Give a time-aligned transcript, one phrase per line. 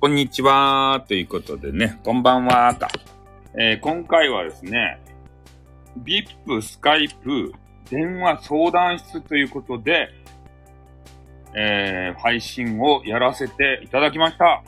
[0.00, 2.86] こんにちはということでね、こんばんはと。
[3.58, 5.00] えー、今回はですね、
[6.04, 7.52] VIP、スカイプ、
[7.90, 10.10] 電話相談室ということで、
[11.56, 14.62] えー、配信をやらせていただきました。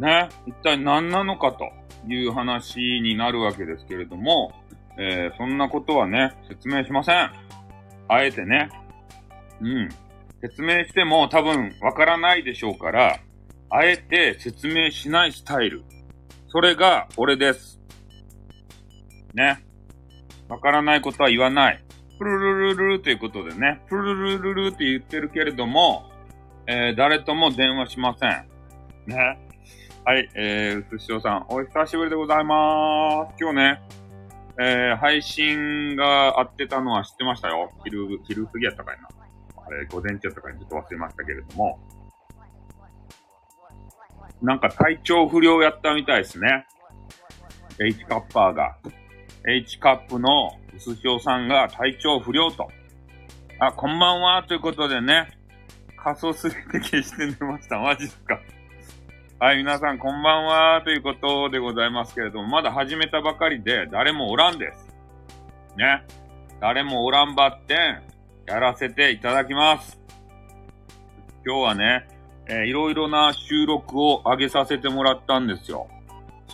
[0.00, 1.70] ね、一体何なのかと
[2.12, 4.52] いう話になるわけですけれども、
[4.98, 7.30] えー、そんなことはね、説明しません。
[8.08, 8.70] あえてね、
[9.60, 9.88] うん。
[10.40, 13.20] 説明しても多分わからないでしょうから、
[13.74, 15.82] あえて説明しないスタイル。
[16.48, 17.80] それが俺です。
[19.32, 19.64] ね。
[20.46, 21.82] わからないことは言わない。
[22.18, 26.04] プルルルルルということでね、プルルルルルって言ってるけれども、
[26.66, 28.46] えー、誰とも電話しません。
[29.06, 29.38] ね。
[30.04, 33.36] はい、えー、すしおさん、お久しぶりでございまーす。
[33.40, 33.82] 今日ね、
[34.60, 37.72] えー、配信があってたのは知ってましたよ。
[37.84, 39.08] 昼、昼過ぎやったかいな。
[39.66, 42.01] あれ、午前中やったかいちょっと忘れましたけれども。
[44.42, 46.66] なんか体調不良やったみたいですね。
[47.80, 48.76] H カッパーが。
[49.48, 52.68] H カップのうすしおさんが体調不良と。
[53.60, 55.28] あ、こんばんは、ということでね。
[55.96, 57.78] 仮想すぎて消して寝ました。
[57.78, 58.40] マジっすか。
[59.38, 64.88] はい、皆さんこんばんは、ということでございますけれども、まだ始めたばかりで誰もおらんです。
[65.76, 66.04] ね。
[66.60, 67.76] 誰もおらんばって、
[68.46, 70.00] やらせていただきます。
[71.46, 72.08] 今日はね、
[72.46, 75.88] えー、いろいろな収録を上げさせてもらったんですよ。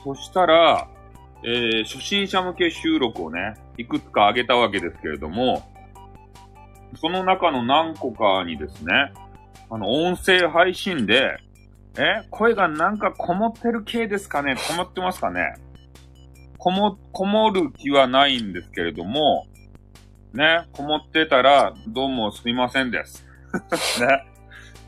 [0.05, 0.89] そしたら、
[1.45, 5.71] えー、初心者向け収録をね、いくつか上げたわけですけれども、
[7.01, 9.13] その中の何個かにですね、
[9.71, 11.39] あの、音声配信で、
[11.97, 15.57] え声がなんかこもってる系ですかねこもってますかね
[16.57, 19.47] こも、こもる気はないんですけれども、
[20.33, 23.27] ね、こもってたら、どうもすみませんです。
[24.01, 24.28] ね。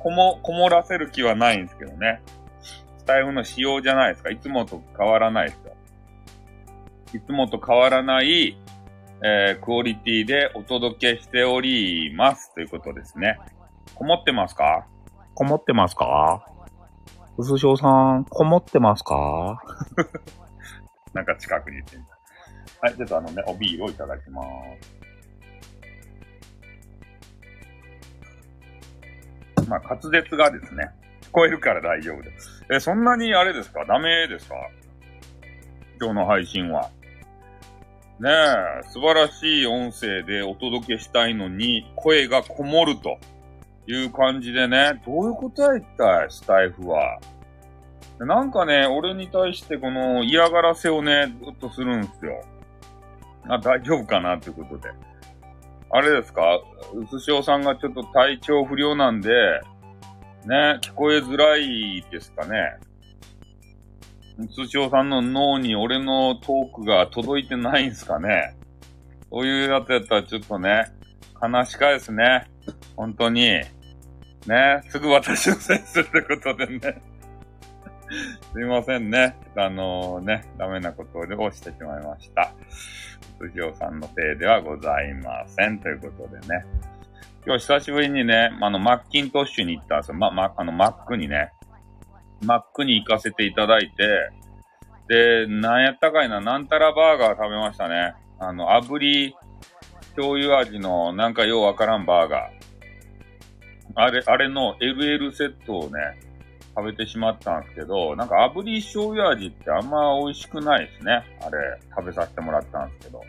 [0.02, 2.22] こも、こもらせる気はないんですけどね。
[2.98, 4.30] スタイフの仕様じゃないですか。
[4.30, 5.76] いつもと変わらないですよ。
[7.14, 8.56] いつもと変わらない、
[9.24, 12.54] えー、クオリティでお届けしております。
[12.54, 13.38] ということですね。
[13.94, 14.86] こもってますか？
[15.34, 16.46] こもってますか？
[17.36, 19.62] うすしょうさん、こもってますか？
[21.12, 22.18] なんか近くにいてみた。
[22.82, 24.42] はい、ちょっとあのね、おビールをいただきま
[24.80, 24.99] す。
[29.70, 30.90] まあ、滑舌がですね、
[31.22, 32.66] 聞こえるから大丈夫です。
[32.72, 33.84] え、そんなにあれですか？
[33.84, 34.56] ダメですか？
[36.00, 36.90] 今日の配信は。
[38.18, 43.18] ねえ、素晴らしい音声でお届けしたいのに、声がこもると
[43.86, 47.20] いう感じでね、どういうことや一体、スタイフは。
[48.18, 52.42] なんかね、俺に対してこの嫌がらせをね、ずっとするんですよ。
[53.48, 54.34] あ、大丈夫かな？
[54.34, 54.90] ってことで。
[55.92, 56.60] あれですか？
[56.94, 59.30] うすしおさんがちょっと体調不良なんで、
[60.46, 62.78] ね、聞こえづらいですかね？
[64.38, 68.54] うすしおさんの脳に俺のトークが届いてないんすかね？
[69.30, 70.86] そういうやつやったらちょっとね、
[71.42, 72.48] 悲しかですね。
[72.96, 73.42] 本当に。
[74.46, 77.02] ね、すぐ私のせいするってことでね。
[78.54, 79.36] すいませんね。
[79.56, 82.52] あのー、ね、ダメなことをしてしまいました。
[83.40, 85.78] 藤尾さんのせいではございません。
[85.78, 86.64] ということでね。
[87.46, 90.14] 今日久しぶりにね、あの、マッキントッシュに行ったんですよ。
[90.14, 91.50] ま、ま、あの、マックにね。
[92.44, 94.30] マックに行かせていただいて、
[95.08, 98.14] で、なんやったかいな、なんたらバーガー食べましたね。
[98.38, 99.34] あの、炙り
[100.16, 102.60] 醤油味のなんかようわからんバーガー。
[103.94, 105.98] あれ、あれの LL セットをね、
[106.76, 111.24] 食べてしまったんですけど、なんか炙り醤油味ってあんま美味しくないですね。
[111.42, 113.22] あれ、食べさせてもらったんですけど。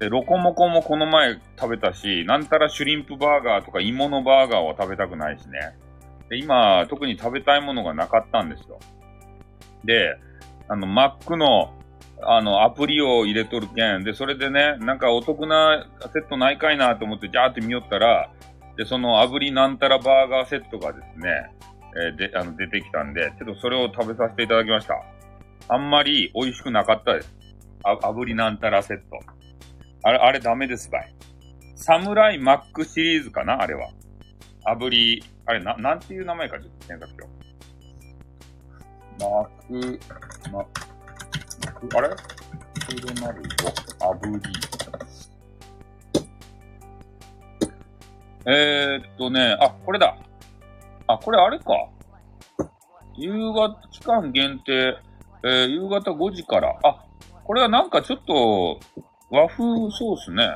[0.00, 5.76] で、ロコモコもこの前食べたし、なんたらシュリンプバーガーとか芋のバーガーは食べたくないしね。
[6.30, 8.78] で、今、特に食べたいものがなかったんですよ。
[9.84, 10.16] で、
[10.68, 11.74] あの、マックの、
[12.22, 14.04] あの、アプリを入れとるけん。
[14.04, 18.30] で、それでね、なんかお得なセットないかいなと思って、ジャーって見よったら、
[18.76, 21.50] で、その炙りなんたらバーガーセットがですね、
[21.96, 24.94] えー、で、あの、出てきたんで、ちょっとそれを食べさせていただきました。
[25.68, 27.34] あんまり美味しくなかったです。
[27.84, 29.04] あ、炙りなんたらセット。
[30.02, 31.14] あれ、あれダメですばい。
[31.74, 33.60] サムライマックシリーズかな？
[33.60, 33.88] あれは。
[34.66, 37.28] 炙り、あれ、な、なんていう名前かちょっと検索しよ
[39.18, 39.22] う。
[39.22, 39.98] マク、
[40.52, 42.08] マ、マク、あれ？
[42.08, 42.16] ク
[43.06, 44.50] ロナルド、炙り。
[48.46, 50.16] えー、っとね、あ、これだ。
[51.12, 51.64] あ、これあれか。
[53.16, 54.96] 夕方、期間限定、
[55.44, 56.78] えー、夕方5時から。
[56.84, 57.04] あ、
[57.44, 58.80] これはなんかちょっと、
[59.30, 60.48] 和風ソースね。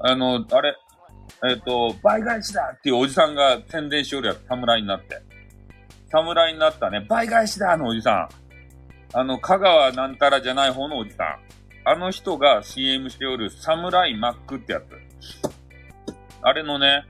[0.00, 0.76] あの、あれ、
[1.48, 5.20] えっ、ー、と、倍返しだっていうおじさんが宣伝しよるやつ、侍になって。
[6.10, 8.28] 侍になったね、倍返しだ、あのおじさ
[9.14, 9.18] ん。
[9.18, 11.38] あの、香川なんたらじゃない方のおじさん。
[11.84, 14.84] あの人が CM しておるサムライマックってやつ。
[16.42, 17.04] あれのね、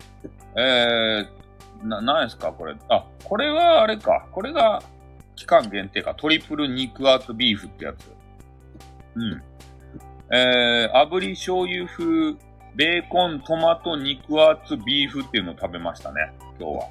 [0.57, 1.38] えー、
[1.83, 2.75] な、なんですかこれ。
[2.89, 4.27] あ、これはあれか。
[4.33, 4.83] これが
[5.37, 6.15] 期間限定か。
[6.15, 8.11] トリプル肉厚ビーフってやつ。
[9.15, 9.43] うん。
[10.31, 12.35] えー、炙り醤油風、
[12.75, 16.33] ベーコン、トマト、肉厚ビーフっていうのを食べましたね。
[16.59, 16.89] 今日は。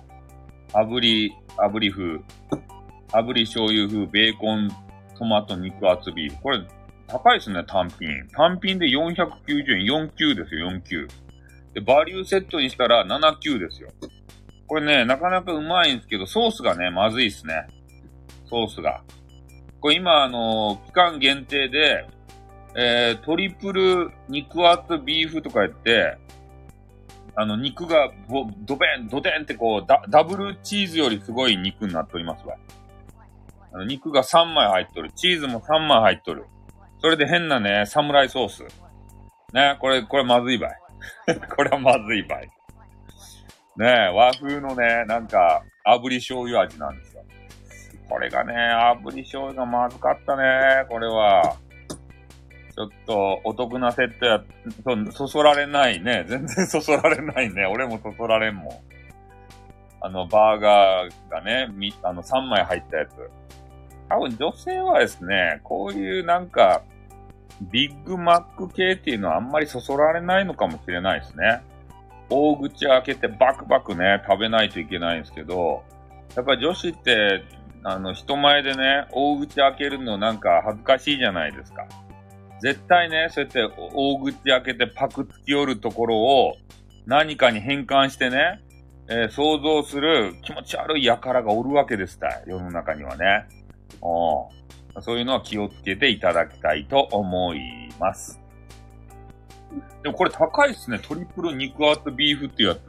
[0.73, 2.19] 炙り、炙り風。
[3.09, 4.69] 炙り醤油風、ベーコン、
[5.17, 6.41] トマト、肉厚ビーフ。
[6.41, 6.61] これ、
[7.07, 8.27] 高いですね、単品。
[8.29, 11.07] 単品で490円、4級ですよ、4級。
[11.73, 13.89] で、バリューセットにしたら7級ですよ。
[14.67, 17.67] これね、なかなかうまいんですけど、ソースがね、まずいっすね。
[18.49, 19.01] ソースが。
[19.79, 22.05] これ今、あのー、期間限定で、
[22.75, 26.17] えー、トリプル肉厚ビーフとか言って、
[27.35, 32.55] あの、肉がぼ、ドベン、ドデンってこう、ダ、ダブルチーズよりすごい肉になっておりますわ。
[33.71, 35.11] あの肉が3枚入っとる。
[35.15, 36.45] チーズも3枚入っとる。
[36.99, 38.63] それで変なね、サムライソース。
[39.53, 40.79] ね、これ、これまずいばい。
[41.55, 42.49] これはまずいばい。
[43.77, 47.23] ね和風のね、なんか、炙り醤油味なんですよ。
[48.09, 51.57] これがね、炙り醤油がまずかったね、これは。
[52.75, 54.43] ちょっと、お得なセットや、
[54.83, 56.25] そ、そそられないね。
[56.27, 57.65] 全然そそられないね。
[57.65, 58.73] 俺もそそられんもん。
[59.99, 63.13] あの、バーガーがね、み、あの、3枚入ったやつ。
[64.09, 66.83] 多分女性はですね、こういうなんか、
[67.61, 71.61] ビッグマック系っていうのはあんまりそそられないのかもしれないですね。
[72.29, 75.83] 大口開けてバクバクね、食べないといけないんですけど、
[76.35, 77.43] やっぱり女子って、
[77.83, 81.85] あの、人前でね、大口開けるのなんか恥ずかしいじゃないですか。
[82.61, 86.57] 絶対ね、そうやって大口開けてパクつき寄るところを
[87.05, 88.61] 何かに変換してね、
[89.09, 93.45] えー、想像する気持ち悪い輩がおるわけですた世の中にはね。
[95.01, 98.39] そういうのは気をつけていただきたいと思います。
[100.03, 100.99] でもこれ高いっすね。
[100.99, 102.79] トリプル肉厚ビーフってやつ。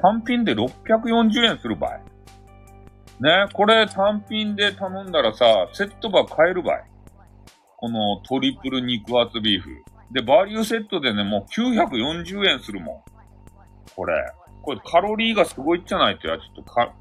[0.00, 1.98] 単品で640円する場合。
[3.20, 6.80] ね、これ単品で頼んだらさ、セットバ買える場合。
[7.76, 9.70] このトリプル肉厚ビーフ。
[10.10, 13.02] で、バリューセットでね、もう940円するもん。
[13.94, 14.14] これ。
[14.62, 16.92] これカロリーがすごいじゃないとや、ちょっとカ、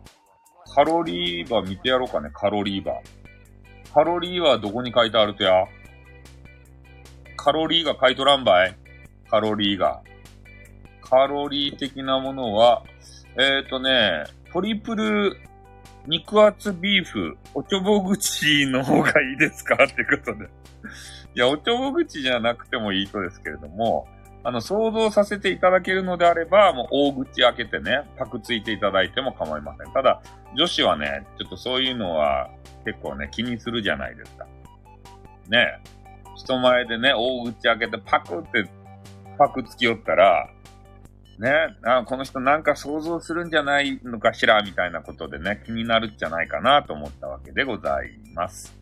[0.75, 3.93] カロリーバー見てやろうかね、カロリーバー。
[3.93, 5.65] カロリーはどこに書いてあるとや？
[7.37, 8.75] カロリーが書いとらんばい
[9.33, 9.99] カロリーが。
[11.01, 12.83] カロリー的なものは、
[13.35, 15.35] えっ、ー、とね、トリプル
[16.05, 20.45] 肉厚ビーフ、おちょぼ口の方がいいですかってことで。
[21.33, 24.07] いや、おちょぼ口じゃなくてもいいとですけれども、
[24.43, 29.91] あの、想像させていただけるのであれば、もう大口開けてね、パクついていただいても構いません。
[29.93, 30.21] ただ、
[30.55, 32.51] 女子はね、ちょっとそういうのは
[32.85, 34.45] 結構ね、気にするじゃないですか。
[35.49, 35.79] ね
[36.35, 38.69] 人前でね、大口開けてパクって
[39.37, 40.49] パクつきよったら、
[41.39, 41.51] ね、
[41.83, 48.75] あこの人なんか想像するんじゃないのかしら、みたいなことでね、気になるんじゃないかなと思ったわけでございます。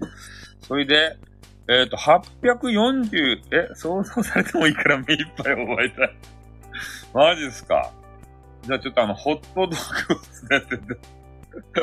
[0.62, 1.18] それで、
[1.68, 6.16] えっ、ー、と、840、え、想像されてもいいから目いっぱい覚えたい。
[7.14, 7.92] マジっすか？
[8.64, 10.62] じゃあちょっとあの、ホットドッグをですね、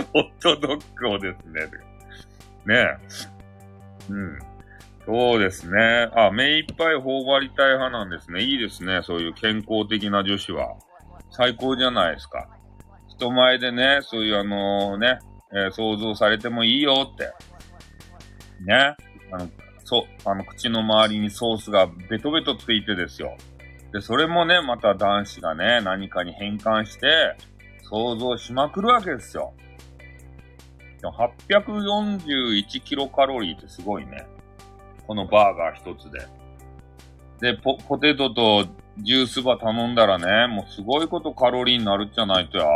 [0.13, 1.67] ホットドッグをですね、
[2.67, 2.99] ねえ。
[4.11, 4.39] うん。
[5.09, 6.11] そうですね。
[6.15, 8.43] あ、目いっぱい頬張りたい派なんですね。
[8.43, 9.01] いいですね。
[9.03, 10.77] そういう健康的な女子は。
[11.31, 12.47] 最高じゃないですか。
[13.09, 15.19] 人前でね、そういうあのー、ね、
[15.55, 17.33] えー、想像されてもいいよって。
[18.67, 18.95] ね。
[19.33, 19.49] あの、
[19.83, 23.35] そう、あの、口の周りにソースがベトベトついてですよ。
[23.95, 27.35] で、それもね、また男子がね、何かに変換して、
[27.85, 29.55] 想像しまくるわけですよ。
[31.03, 34.27] 841キロカロリーってすごいね。
[35.09, 36.21] このバーガー一つで。
[37.41, 38.67] で、ポ、ポテトと
[38.99, 42.67] ジュースバー頼んだらね、もうすごいことカロリーになるじゃないとや。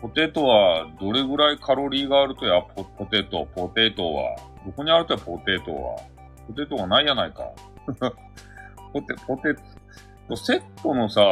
[0.00, 4.36] ポテトはどれぐらいカロリーがあるとや、ポポテト、ポテトは。
[4.64, 5.96] どこにあるとや、ポテトは。
[6.46, 7.50] ポテトがないやないか。
[8.92, 9.56] ポテ、ポテ
[10.28, 11.22] ト、セットのさ、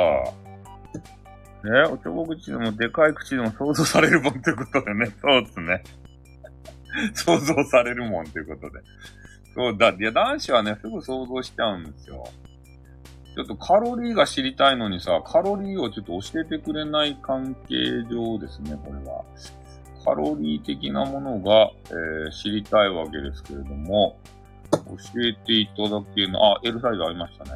[1.62, 5.06] ね、おちょぼ口でもでかい口でも想像されるもんってことでね。
[5.20, 5.82] そうですね。
[7.14, 8.80] 想像されるもんっていうことで。
[9.54, 12.25] そうだ、いや、男子はね、すぐ想像しちゃうんですよ。
[13.34, 17.76] ちょっとカロリーが知りたいのにさ、カロリーをちょっと教えてくれない関係
[18.08, 19.25] 上ですね、これは。
[20.04, 24.18] カロリー的なものが、えー、知りたいわけですけれども、
[24.70, 27.50] 教えていただけるの、あ、L サイズありましたね。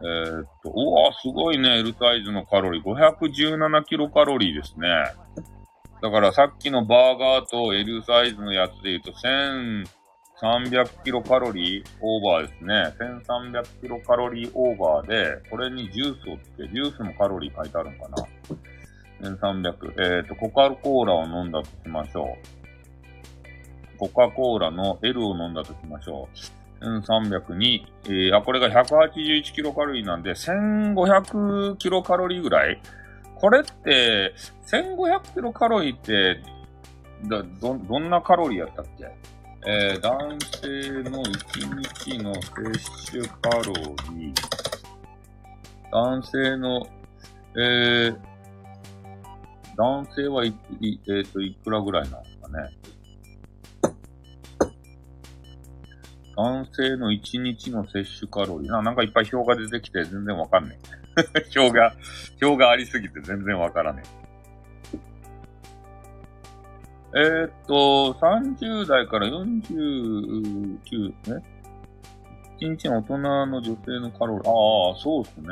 [0.00, 2.84] えー、っと、うわすごいね、L サイズのカロリー。
[2.84, 4.88] 517キロカロリーですね。
[6.02, 9.86] だからさっきのバーガーと L サイズのやつで言うと1000
[10.40, 12.94] 1300キロカロリーオーバーですね。
[13.28, 18.26] 1300キロカロリーオーバーで、これにジュースをつけ、ジュースもカロリー書いてあるんかな。
[19.20, 20.18] 1300。
[20.18, 22.36] えっ、ー、と、コカ・コーラを飲んだとしましょ
[23.94, 23.98] う。
[23.98, 26.28] コカ・コーラの L を飲んだとしましょ
[26.80, 26.84] う。
[26.84, 32.80] 1300に、えー、あ、これが181キロカロリーなんで、1500キロカロリーぐらい
[33.44, 34.32] これって、
[34.66, 36.40] 1500キロカロリーって、
[37.28, 39.04] だ、ど、どんなカロリーやったっけ？
[39.66, 40.68] えー、男性
[41.10, 43.72] の1日の摂取カロ
[44.12, 44.34] リー。
[45.90, 46.86] 男性の、
[47.56, 48.16] えー、
[49.76, 50.48] 男性はい、
[50.80, 52.70] いえっ、ー、と、いくらぐらいなんですかね。
[56.36, 58.70] 男性の1日の摂取カロリー。
[58.70, 60.78] ななんかいっぱい表が出てきて全然わかんない。
[61.56, 61.94] 表が、
[62.42, 64.23] 表がありすぎて全然わからねえ。
[67.16, 71.44] えー、っと、30代から49、ね。
[72.60, 74.50] 1日の大人の女性のカロリー。
[74.50, 75.48] ああ、そうですね。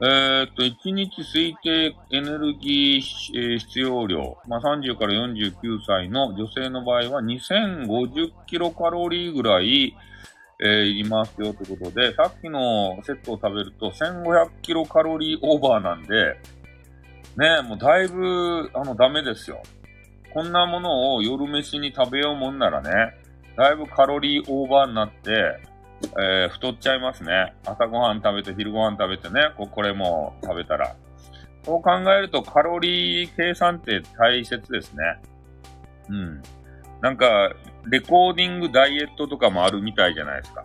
[0.00, 4.38] えー、っと、1日推定エネルギー、えー、必要量。
[4.46, 9.96] まあ、30から49歳の女性の場合は2050キロカロリーぐらい、
[10.60, 16.36] えー、いますよということで、さっきのセットを食べると1500キロカロリーオーバーなんで、
[17.36, 19.60] ねもうだいぶ、あの、ダメですよ。
[20.34, 22.90] こんなものを夜飯に食べようもんならね、
[23.56, 25.60] だいぶカロリーオーバーになって、
[26.18, 27.54] えー、太っちゃいますね。
[27.64, 30.96] 朝ごはん食べて、昼ごはん食べてね、ここれも食べたら。
[31.64, 35.02] そう考えるとカロリー計算って大切ですね。
[36.10, 36.42] うん。
[37.00, 37.52] なんか、
[37.86, 40.64] レコーディングダイエットとかもあるみたいじゃないですか。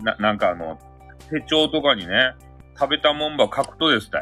[0.00, 0.78] な、なんかあの、
[1.28, 2.34] 手帳とかにね、
[2.78, 4.20] 食べたもんば書くとですね、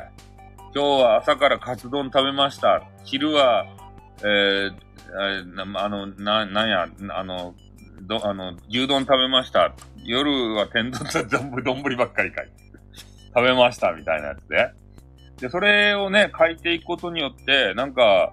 [0.74, 2.82] 今日は朝からカツ丼食べました。
[3.04, 3.66] 昼は、
[4.24, 7.54] えー、あの、な、なんや、あの、
[8.02, 9.74] ど、あの、牛丼食べました。
[10.04, 12.50] 夜は天丼と丼丼ばっかりかい。
[13.34, 14.70] 食べましたみたいなやつで。
[15.40, 18.32] で、それをね、書いていくことによって、なんか、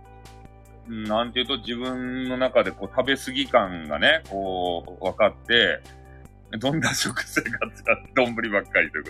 [0.88, 5.82] なんていうと自分の中でこう食べ過ぎ感がね、こう、分かって、
[6.60, 9.10] どんな食生活が丼ばっかりというこ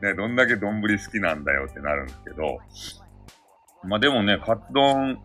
[0.00, 0.06] と。
[0.06, 2.58] ね、どんだけ丼好きなんだよってなるんですけど、
[3.84, 5.18] まあでもね、カツ丼、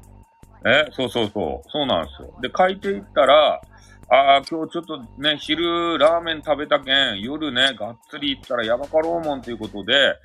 [0.66, 2.34] え、そうそうそう、そうなんですよ。
[2.42, 3.62] で、書いていったら、
[4.10, 10.16] ああ、今日ちょっとね、昼ラーメン食べたけん、夜ね、がっつり行ったらやばかろうもんということで、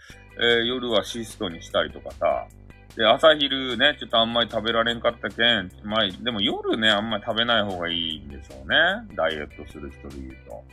[0.40, 2.46] えー、夜はシストにしたりとかさ、
[2.96, 8.76] で、朝昼ね、ちょっとあんまり食べられんかったけん、まあ、でも夜ね、あんまり食べない方がいいんでしょうね。
[9.14, 10.64] ダイエットする人で言うと。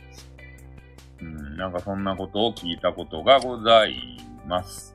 [1.20, 4.94] うん、なんかそんなことを聞いたことがございます。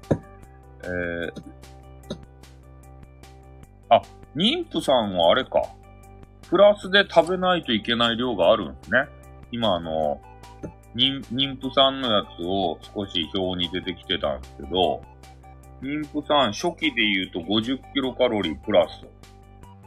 [0.84, 1.32] えー、
[3.90, 4.02] あ、
[4.36, 5.62] 妊婦さんはあれか。
[6.50, 9.06] プラスで食べないといけない量があるんですね。
[9.52, 10.22] 今あの、
[10.96, 11.22] 妊
[11.60, 15.02] 婦さんのやつを少し表に出てきてたんですけど、
[15.82, 19.06] 妊婦さん初期で言うと50キロカロリープラス。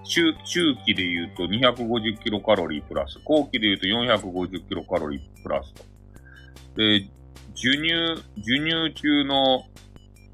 [0.04, 3.18] 中、中期で言うと250キロカロリープラス。
[3.24, 5.84] 後期で言うと450キロカロリープラスと。
[6.76, 7.06] で、
[7.54, 9.64] 授乳、授乳中の、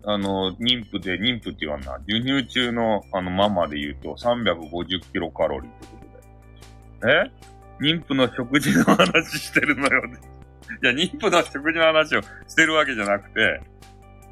[0.05, 1.99] あの、妊婦で、妊婦って言わんな。
[2.09, 5.97] 授乳中の、あの、ママで言うと350キロカロリーってこ
[7.01, 7.13] とで。
[7.13, 7.31] え？
[7.81, 10.03] 妊婦の食事の話してるのよ。
[10.83, 13.61] いや、妊婦の食事の話をしてるわけじゃなくて、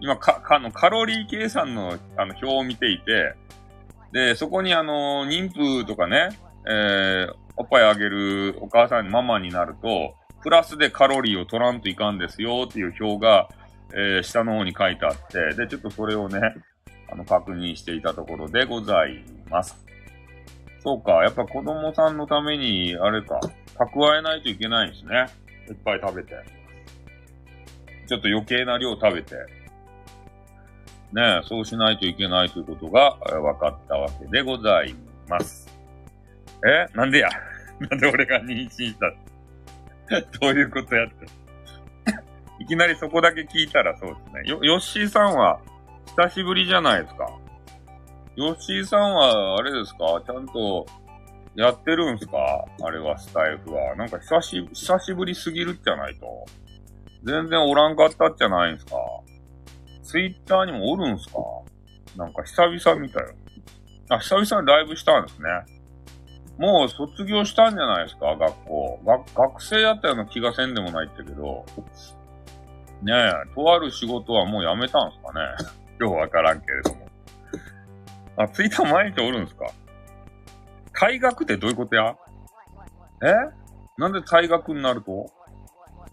[0.01, 3.35] 今、か、かの、カロリー計算の、あの、表を見ていて、
[4.13, 6.31] で、そこにあの、妊婦とかね、
[6.67, 13.49] えー、おっぱいあげるお母さん、ママになると、プラスでカロリーを取らんといかんですよっていう表が、
[13.93, 16.41] えー、下の方に書いてあって、で、ちょっとそれをね、
[17.11, 19.85] あの、確認していたところでございます。
[20.81, 23.41] そうか、やっぱ子供さんのために、あれか、
[23.77, 25.27] 蓄えないといけないんですね。
[25.69, 26.35] いっぱい食べて。
[28.07, 29.35] ちょっと余計な量食べて。
[31.13, 34.95] ねそうしないといけないということが分かったわけでござい
[35.29, 35.69] ます。
[36.67, 36.87] え？
[36.95, 37.29] なんでや？
[37.91, 39.11] なんで俺が妊娠した
[40.41, 41.27] どういうことやって。
[42.59, 44.51] いきなりそこだけ聞いたらそうですね。
[44.51, 45.61] よ、ヨッシーさんは
[46.17, 47.31] 久しぶりじゃないですか。
[48.37, 50.23] ヨッシーさんは、あれですか？
[50.27, 50.87] ちゃんと
[51.57, 52.65] やってるんすか？
[52.83, 53.97] あれはスタイフは。
[53.97, 56.47] なんか久し、久しぶりすぎるじゃないと。
[57.25, 58.93] 全然おらんかったじゃないんすか？
[60.05, 61.39] ツイッターにもおるんすか？
[62.17, 63.35] なんか久々見たよ。
[64.09, 65.49] あ、久々にライブしたんですね。
[66.59, 68.37] もう卒業したんじゃないですか？
[68.37, 69.01] 学校。
[69.05, 71.67] 学、学生やったような気がせんでもないってけど。
[73.03, 75.41] ねえ、とある仕事はもう辞めたんすかね？
[76.01, 77.09] ようわからんけれども。
[78.37, 79.67] あ、ツイッター毎日おるんすか？
[80.95, 82.17] 退学ってどういうことや？
[83.23, 83.33] え？
[83.97, 85.27] なんで退学になると？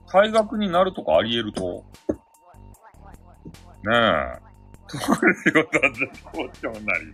[0.07, 1.83] 退学になるとかあり得ると？
[3.83, 4.45] ねえ。
[4.87, 7.13] とある仕事は絶好調なり。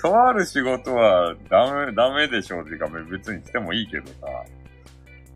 [0.00, 4.14] とある仕事はダメ、ダメでしょうっていうか別にしてもいいけどさ。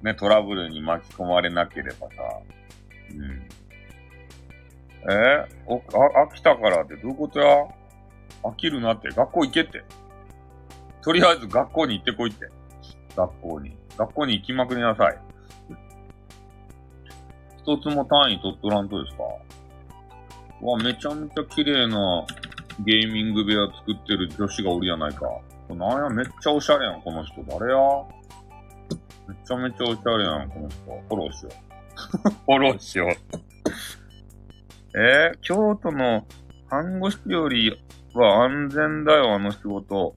[0.03, 2.15] ね、トラブルに巻き込まれなければさ。
[3.11, 3.49] うん。
[5.09, 7.67] えー、お、あ、飽きたからってどういうことや？
[8.43, 9.09] 飽きるなって。
[9.09, 9.85] 学校行けって。
[11.03, 12.49] とりあえず学校に行ってこいって。
[13.17, 13.77] 学校に。
[13.97, 15.19] 学校に行きまくりなさい。
[17.59, 19.23] 一つも単位取っとらんとですか？
[20.63, 22.27] わ、めちゃめちゃ綺麗な
[22.85, 25.27] ゲーミング部屋作ってる女子がおるやないか。
[25.69, 27.43] なんや、めっちゃおしゃれやん、この人。
[27.45, 27.79] 誰や？
[29.29, 30.77] めちゃめちゃおしゃれやん、この人。
[30.85, 31.66] フォローしよう。
[31.97, 33.11] フォローしよう。
[34.99, 36.27] えー、京都の
[36.69, 37.79] 看護師より
[38.15, 40.15] は安全だよ、あの仕事。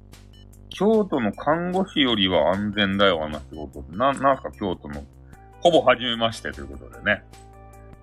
[0.70, 3.84] 京都の看護師よりは安全だよ、あの仕事。
[3.92, 5.04] な、なんか、京都の。
[5.62, 7.24] ほぼ初めましてということでね。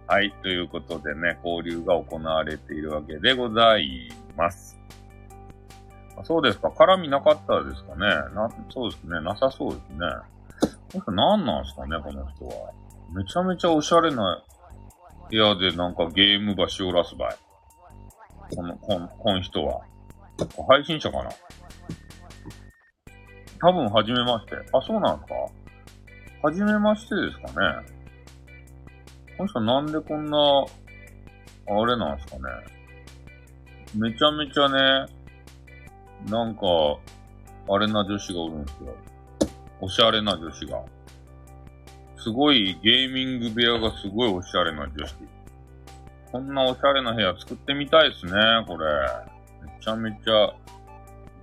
[0.06, 0.32] はい。
[0.42, 4.78] ということでね、交流が行われているわけでございます。
[6.16, 6.68] あそうですか。
[6.68, 8.06] 絡みなかったですかね。
[8.34, 9.20] な、そうですね。
[9.20, 11.02] なさそうですね。
[11.08, 12.72] 何なんすかね、この人は。
[13.12, 14.42] めちゃめちゃおしゃれな
[15.30, 17.36] 部屋でなんかゲーム場しおらすばい。
[18.54, 19.80] この、こん、こん人は。
[20.68, 21.30] 配信者かな？
[23.60, 24.56] 多分、はじめまして。
[24.72, 25.34] あ、そうなんですか？
[26.42, 27.86] はじめましてですかね。
[29.36, 30.64] この人なんでこんな、
[31.68, 32.42] あれなんすかね。
[33.94, 35.06] めちゃめちゃね、
[36.28, 36.60] なんか、
[37.68, 38.94] あれな女子がおるんですよ。
[39.80, 40.82] おしゃれな女子が。
[42.26, 45.14] すごいゲーミング部屋がすごいおしゃれな女子。
[46.32, 48.32] こんなおしゃれな部屋作ってみたいですね、
[48.66, 48.84] これ。
[49.62, 50.52] めちゃめちゃ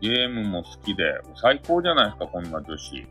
[0.01, 1.05] ゲームも好きで、
[1.41, 2.97] 最高じゃないですか、こんな女子。
[2.97, 3.05] え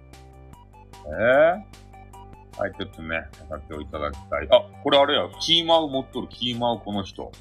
[2.58, 2.60] ー？
[2.60, 4.48] はい、ちょっとね、お酒をいただきたい。
[4.50, 7.32] あ、これあれや、キーマウ持っとる、キーマウこの人。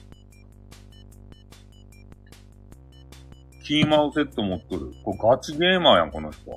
[3.65, 4.93] キーマウセット持っとる。
[5.03, 6.49] これガチゲーマーやん、この人。
[6.49, 6.55] あ、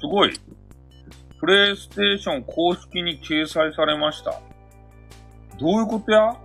[0.00, 0.30] すごい。
[1.40, 4.40] プレイステーション公式に掲載されました。
[5.58, 6.36] どういうことや？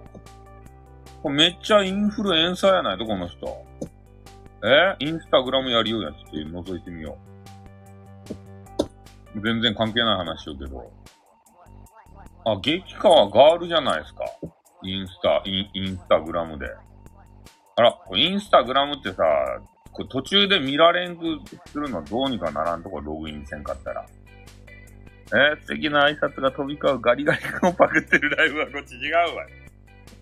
[1.22, 3.66] これめっちゃインフルエンサーやないと、この人。
[4.64, 4.96] え？
[5.00, 7.18] インスタグラムやりようやつって覗いてみよ
[9.36, 9.42] う。
[9.42, 10.92] 全然関係ない話よけど。
[12.46, 14.24] あ、激川ガールじゃないですか。
[14.84, 16.68] インスタ、イン、インスタグラムで。
[17.76, 19.24] あら、インスタグラムってさ、
[19.92, 24.06] これ途中で見られんくするのどうにかならんとこログインせんかったら。
[25.34, 29.46] えー、素敵な挨拶が飛び交うガリガリ君をパクってるライブはこっち違うわ。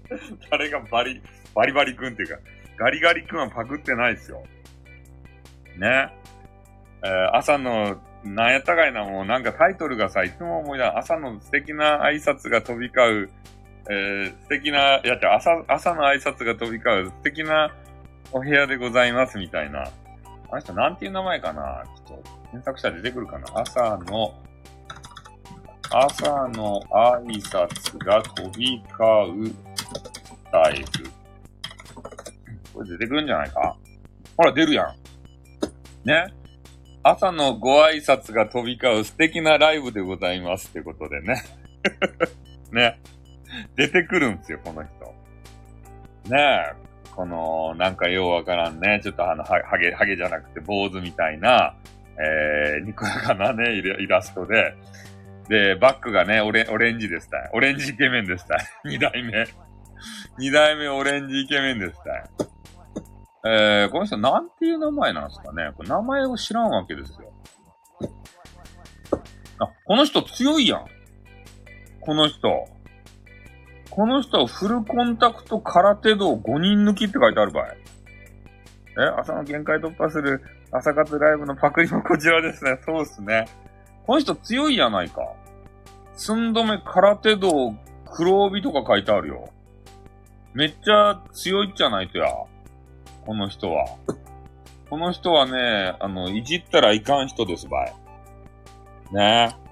[0.51, 1.21] 誰がバリ、
[1.53, 2.37] バリバリ君っていうか、
[2.77, 4.43] ガリガリ君はパクってないですよ。
[5.77, 6.13] ね。
[7.03, 13.29] えー、朝のなんやったかいな、もうなんかタイトルがさ、いつも思い出朝の素敵な挨拶が飛び交う、
[13.89, 17.75] えー、素敵な、やっ朝、朝の挨拶が飛び交う素敵な
[18.31, 19.83] お部屋でございますみたいな。
[19.83, 21.83] あの人なんていう名前かな？
[22.07, 23.47] ちょっと検索したら出てくるかな？
[23.55, 24.33] 朝の、
[25.95, 30.85] 朝の挨拶が飛び交うスタイル。
[32.73, 33.77] これ出てくるんじゃないか？
[34.35, 34.95] ほら、出るやん。
[36.03, 36.33] ね？
[37.03, 41.43] 朝のご挨拶が飛び交う素敵なライブでございますってことでね。
[42.73, 42.99] ね。
[43.75, 46.33] 出てくるんですよ、この人。
[46.33, 46.73] ねえ。
[47.15, 48.99] この、なんかようわからんね。
[49.03, 51.75] ちょっとあの、は、はげ、はげじゃなくて坊主みたいな、
[52.17, 54.73] えー、にこやかなね、イラストで。
[55.49, 57.49] で、バックがね、オレオレンジでしたい。
[57.53, 58.59] オレンジイケメンでしたい。
[58.85, 59.45] 二代目。
[60.37, 62.23] 二代目オレンジイケメンでしたい。
[63.45, 67.33] えー、この人なんていう名前なんですかねこれ名前を知らんわけですよ。
[69.59, 70.85] あ、この人強いやん。
[71.99, 72.65] この人。
[73.89, 77.67] この人、フルコンタクト空手道5人抜きって書いてある場合。
[77.67, 77.75] え、
[79.17, 82.79] 朝の限界突破する朝活ライブのパクリもこちらですね。
[82.85, 83.45] そうっすね。
[84.05, 85.21] この人強いやないか。
[86.15, 87.73] 寸止め空手道
[88.05, 89.49] 黒帯とか書いてあるよ。
[90.53, 92.27] めっちゃ強いっちゃないとや。
[93.25, 93.87] この人は。
[94.89, 97.93] この人はね、あの、いじったらいかん人ですばい。
[99.11, 99.63] ねえ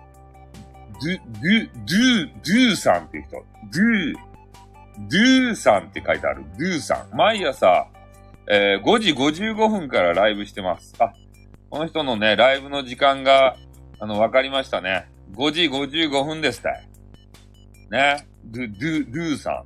[1.01, 2.31] ドゥ、ドゥ、ドゥ、
[2.67, 3.37] ドゥさんっていう人。
[3.37, 4.13] ドゥ、
[5.09, 6.43] ドゥさんって書いてある。
[6.57, 7.15] ドゥさん。
[7.15, 7.87] 毎朝、
[8.47, 10.93] えー、5時55分からライブしてます。
[10.99, 11.13] あ、
[11.69, 13.55] この人のね、ライブの時間が、
[14.01, 15.07] あの、わかりましたね。
[15.35, 16.87] 5時55分ですたい。
[17.91, 18.25] ね。
[18.45, 19.65] ドゥ、ドゥ、ドゥさん。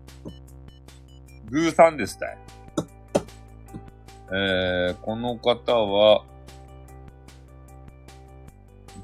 [1.49, 2.37] ドゥさんですたい。
[4.33, 6.25] えー、この方は、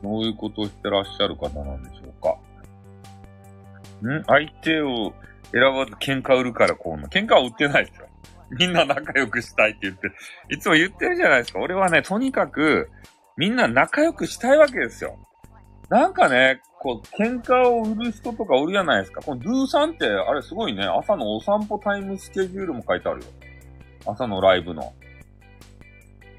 [0.04, 2.38] どういうことをしてらっしゃる方なんでしょうか。
[4.06, 4.24] ん？
[4.26, 5.14] 相手を
[5.54, 7.08] 選ばず喧嘩売るからこうの。
[7.08, 8.08] 喧嘩は売ってないですよ。
[8.60, 10.12] みんな仲良くしたいって言って、
[10.50, 11.60] いつも言ってるじゃないですか。
[11.60, 12.90] 俺はね、とにかく、
[13.38, 15.18] みんな仲良くしたいわけですよ。
[15.90, 19.22] なんかね、こう、喧嘩を売る人とか売るじゃないですか。
[19.22, 23.28] このドゥーさんって、あれすごいね、朝のお散歩タイムスケジュールも書いてあるよ。
[24.06, 24.94] 朝のライブの。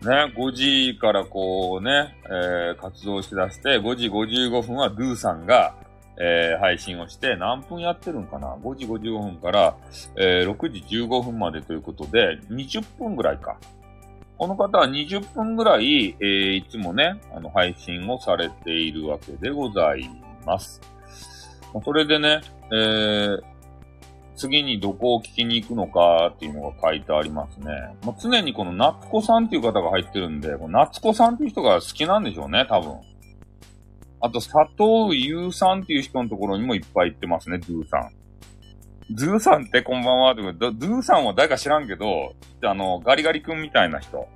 [0.03, 5.77] ね、5時からこうね、えー、活動しだして、5時55分はドゥーさんが、
[6.19, 9.77] えー、配信をして、何分やってるんかな ?5 時55分から、
[10.17, 13.59] えー、6時15分までということで、20分ぐらいか。
[14.43, 20.11] この方は20分ぐらい、えー、いつもね、あの、配信をされているわけでござい
[20.45, 20.81] ます。
[21.85, 22.41] それでね、
[22.73, 23.41] えー、
[24.35, 27.67] 次にどこを聞きに行くのかっていうのが書いてありますね。
[28.05, 32.99] まあ、常にこの夏子さんっていう方が入ってるんで、この夏子さんっていう人が好きなんでしょうね、多分。
[34.23, 38.11] あと、佐藤優さんっていう人のところにもいっぱい行ってますね、ドゥーさん。
[39.15, 40.35] ドゥーさんってこんばんは。
[40.35, 44.27] ドゥーさんは誰か知らんけど、あの、ガリガリ君みたいな人。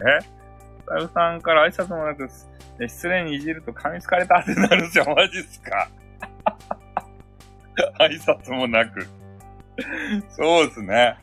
[0.00, 0.24] え？
[0.88, 2.28] サユさんから挨拶もなく、
[2.88, 5.04] 失礼にいじると噛みつかれたってなるんですよ。
[5.14, 5.88] マジっすか？
[8.00, 9.06] 挨拶もなく
[10.30, 11.16] そうですね。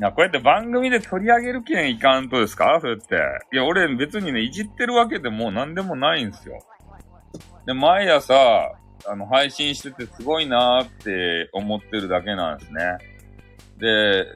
[0.00, 2.78] いや、こうやって番組で取り上げるけんいかんとですか？
[2.80, 3.16] そうやって。
[3.52, 6.58] いや、俺別にね、いじってるわけでも何でもないんですよ。
[7.66, 8.72] で、毎朝、
[9.06, 12.98] あの、配信しててすごいなーって思ってるだけなんですね。
[13.78, 14.26] で、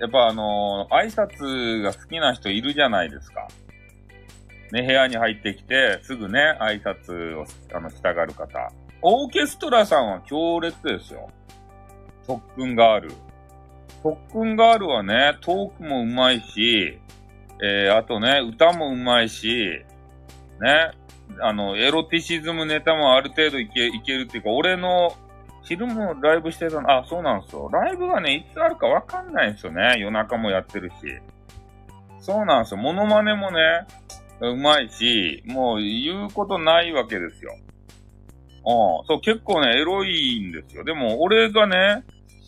[0.00, 3.46] やっぱあのー、挨拶が好きな人いるじゃないですか。
[4.72, 7.44] ね、部屋に入ってきて、すぐね、挨拶を、
[7.74, 8.72] あの、したがる方。
[9.02, 11.30] オーケストラさんは強烈ですよ。
[12.26, 13.12] 特訓ガール。
[14.02, 16.98] 特訓ガールはね、トークも上手いし、
[17.62, 19.84] えー、あとね、歌も上手いし、
[20.60, 20.92] ね、
[21.40, 25.16] あの、エロティシズムネタもある程度いけ、いけるっていうか、俺の、
[25.62, 27.68] 昼もライブしてたの、あ、そうなんですよ。
[27.70, 29.96] ライブがね、いつあるかわかんないんですよね。
[29.98, 30.94] 夜中もやってるし。
[32.18, 32.78] そうなんですよ。
[32.78, 33.58] モノマネもね、
[34.40, 37.52] うまいし、もう言うことないわけですよ。
[38.64, 40.84] ああ、そう、結構ね、エロいんですよ。
[40.84, 42.04] でも、俺がね、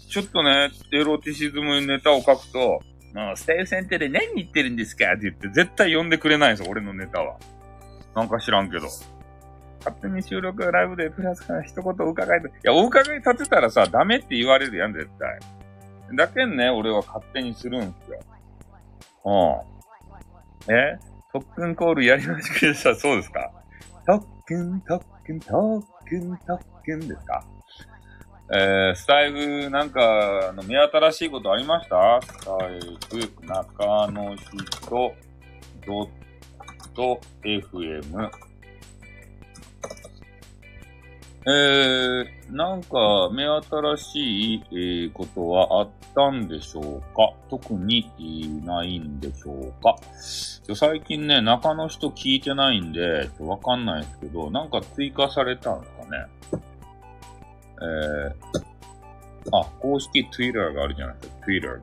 [0.09, 2.81] ちょっとね、エロティシズムネタを書くと、
[3.35, 5.13] スタイルセンターで何言ってるんですか？
[5.13, 7.37] って言って、絶対呼んでくれないんですよ、俺のネタは。
[8.15, 8.87] なんか知らんけど。
[9.85, 12.49] 勝手に収録ライブでプラスから一言伺いで。
[12.49, 15.41] いや、お伺い立てたらさ、ダメって言われるやん、絶対。
[16.17, 18.21] だけんね、俺は勝手にするんすよ。
[20.69, 20.73] うん。
[20.73, 20.99] え？
[21.33, 23.51] 特訓コールやりましたそうですか
[24.07, 27.45] 特訓、特訓、特訓、特訓ですか
[28.55, 32.21] えー、スタイルなんか、あの、目新しいことありました？
[32.21, 35.15] スタイル、中の人、
[35.87, 36.09] ドッ
[36.95, 38.31] ト、FM。
[41.45, 47.33] えー、なんか、目新しい、えー、ことはあったんでしょうか？
[47.51, 48.09] 特に、
[48.65, 49.97] ないんでしょうか？
[50.77, 56.27] 最近ね、中の人聞いてないんで、わかんないですけど、なんか追加されたんですかね？
[57.83, 61.81] えー、あ、公式 Twitter があるじゃないですか、Twitter が。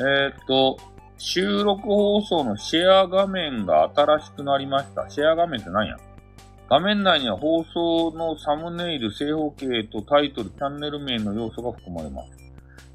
[0.00, 0.76] えー、っと、
[1.18, 5.10] 収録放送のシェア画面が新しくなりました。
[5.10, 5.96] シェア画面って何や？
[6.70, 12.30] 画面内には放送のサムネイル、正方形とタイトル、チャンネル名の要素が含まれます。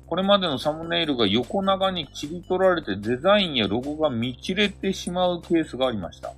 [0.08, 6.34] これまでのサムネイルが横長に切り取られてデザインやロゴが見切れてしまうケースがありました。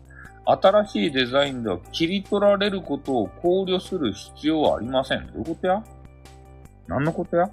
[0.45, 5.27] 新しいデザインでは切り取られることを考慮する必要はありません。
[5.27, 5.83] どういうことや？
[6.87, 7.49] 何のことや？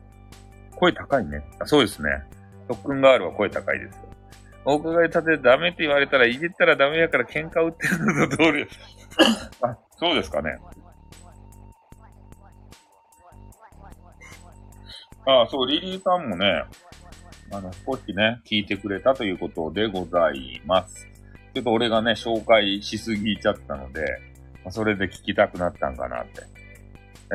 [0.76, 1.44] 声高いね。
[1.58, 2.08] あそうですね。
[2.68, 4.02] 特訓ガールは声高いですよ。
[4.64, 8.66] お伺い立てダメって言われたら、いじったらダメやから喧嘩売ってるのと通り。
[9.62, 10.58] あ、そうですかね。
[15.24, 16.64] ああ、そう、リリーさんもね、
[17.52, 21.06] あの、少しね、聞いてくれたということでございます。
[21.54, 24.02] ちょっと俺がね、紹介しすぎちゃったので、
[24.64, 26.51] まあ、それで聞きたくなったんかなって。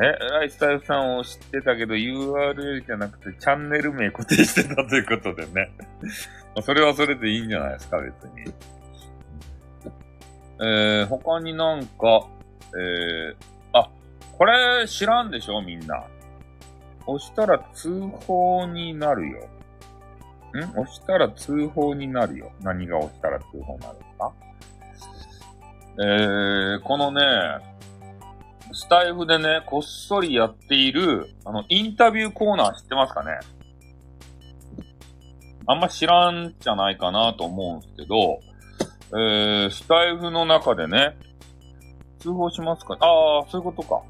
[0.30, 5.70] ライスタイルさんを知ってたけど URL じゃなくてチャンネル名固定してたということでね。
[6.62, 8.52] それはそれでいいんじゃないですか、別に。
[10.60, 12.26] えー、他になんか、
[12.76, 13.34] えー、
[13.72, 13.90] あ、
[14.36, 16.04] これ知らんでしょみんな。
[17.06, 19.48] 押したら通報になるよ。
[20.54, 20.80] ん？
[20.80, 22.52] 押したら通報になるよ。
[22.60, 24.32] 何が押したら通報になるか？
[26.00, 27.22] えー、このね、
[28.72, 33.38] スタイフでね、こっそりやっている、あの、インタビューコーナー知ってますかね？
[35.66, 38.40] あんま知らんじゃないかなと思うんですけど、
[39.10, 41.16] えー、スタイフの中でね、
[42.20, 42.96] 通報しますか？
[43.00, 44.02] ああ、そういうことか。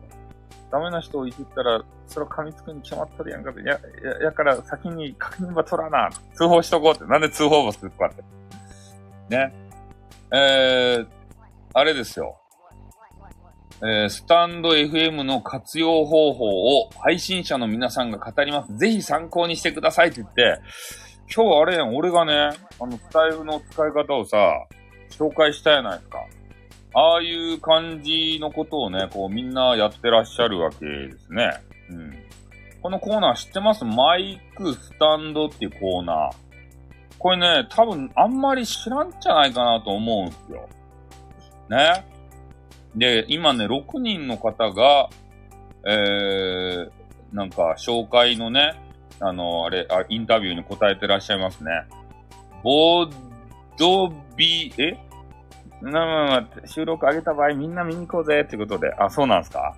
[0.70, 3.52] ダメな人をいじったら、それ噛みつくに決まっとるやんか。
[3.60, 3.78] や、や、
[4.24, 6.10] やから先に確認は取らな。
[6.34, 7.04] 通報しとこうって。
[7.04, 8.22] なんで通報ばするかって。
[9.30, 9.52] ね。
[10.32, 11.06] えー、
[11.74, 12.38] あれですよ。
[13.80, 18.76] えー、スタンド FM の活用方法を配信者の皆さんが語ります。
[18.76, 20.58] ぜひ参考にしてくださいって言って、
[21.32, 24.36] 今日はあれやん、俺がね、あの、スタイルの使い方をさ、
[25.10, 26.18] 紹介したやないですか。
[26.94, 31.50] ああいう感じのことをね、こうみんなやってらっしゃるわけですね。
[31.90, 32.18] うん。
[32.82, 33.84] このコーナー知ってます？
[33.84, 36.36] マイクスタンドっていうコーナー。
[37.18, 40.68] これね、多分あんまり知らんじゃないかなと思うんですよ。
[41.68, 42.04] ね？
[42.98, 45.08] で、今ね、6人の方が、
[45.87, 46.90] えー、
[47.32, 48.74] なんか紹介のね、
[49.20, 51.70] あの、あれあ、インタビューに答えてらっしゃいますね。
[52.62, 53.12] ボー
[53.78, 54.98] ドビ、え？
[55.80, 56.06] まあ
[56.42, 58.92] まま、収録上げた場合みんな見に行こうぜってことで。
[58.94, 59.76] あ、そうなんすか？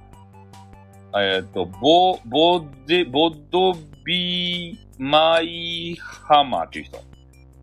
[1.15, 6.99] えっ、ー、と、ボ、ボデ、ボドビーマイハマーっていう人。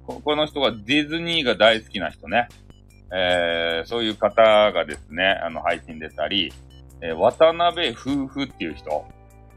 [0.05, 2.47] この人がディズニーが大好きな人ね。
[3.13, 6.51] えー、そういう方がですね、あの、配信出たり、
[7.01, 9.05] えー、渡辺夫婦っていう人。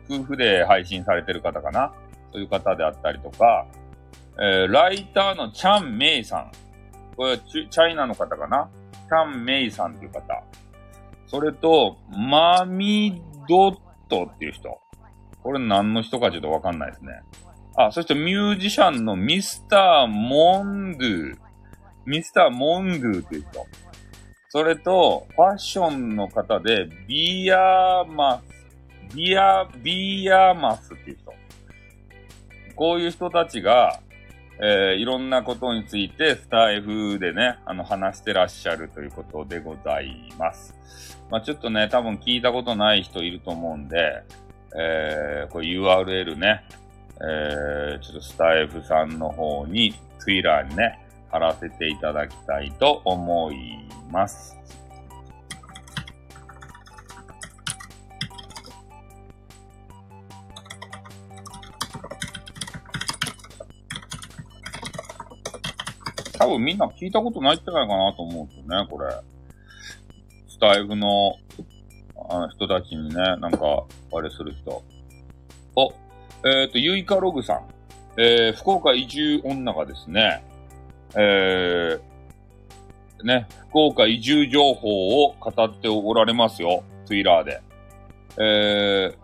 [0.09, 1.93] 夫婦で配信されてる方かな。
[2.33, 3.67] そういう方であったりとか、
[4.39, 6.53] えー、ライターのチャン・メイさん。
[7.17, 10.43] これはチャイナの方かなチャン・メイさんっていう方。
[11.27, 13.77] それと、マミドッ
[14.09, 14.81] トっていう人。
[15.43, 17.23] これ何の人かちょっとわかんないですね。
[17.77, 21.37] あ、そしてミュージシャンのミスター・モンドゥ。
[22.11, 23.67] ミスター・モンドゥっていう人。
[24.49, 28.43] それと、ファッションの方で、ビアーマ
[29.11, 31.33] ス、ビア、ビアーマスっていう人。
[32.75, 34.01] こういう人たちが、
[34.61, 40.75] えー、いろんなことについてスタイフでね、あの、話してらっしゃるということでございます。
[41.31, 44.25] まあ、ちょっとね、多分聞いたことない人いると思うんで、
[44.77, 46.65] えー、これ URL ね、
[47.23, 51.00] えー、ちょっとスタイフさんの方に、Twitter にね、
[51.31, 53.79] 貼らせていただきたいと思い
[54.11, 54.57] ます。
[66.39, 69.11] 多分みんな聞いたことないんじゃないかなと思うんですよね、これ。
[70.49, 71.37] スタイフの
[72.31, 74.83] あの人たちにね、なんか、あれする人。
[75.77, 75.93] お、
[76.45, 77.69] えっ、ー、と、ゆいかログさん。
[78.17, 80.43] えー、福岡移住女がですね、
[81.17, 86.85] えー、ね、福岡移住情報を語っておられますよ。
[87.07, 87.61] ツイラーで。
[88.39, 89.19] えー、ちょっ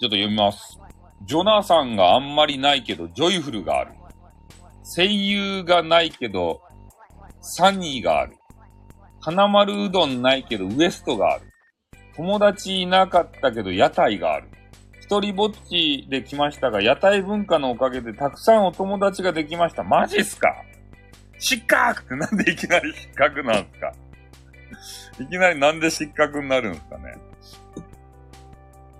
[0.00, 0.78] と読みます。
[1.24, 3.92] ジョナサンがあんまりないけど、ジョイフルがある。
[4.82, 6.60] 声優がないけど、
[7.40, 8.36] サニーがある。
[9.20, 11.44] 花丸うどんないけど、ウエストがある。
[12.16, 14.48] 友達いなかったけど、屋台がある。
[15.00, 19.82] 一人ぼっちで来ましたが、屋台文化のおかげでたくさんお友達ができました。
[19.82, 20.48] マジっすか？
[21.40, 23.92] 失格ってなんでいきなり失格なんすか？
[25.18, 27.16] いきなりなんで失格になるんすかね？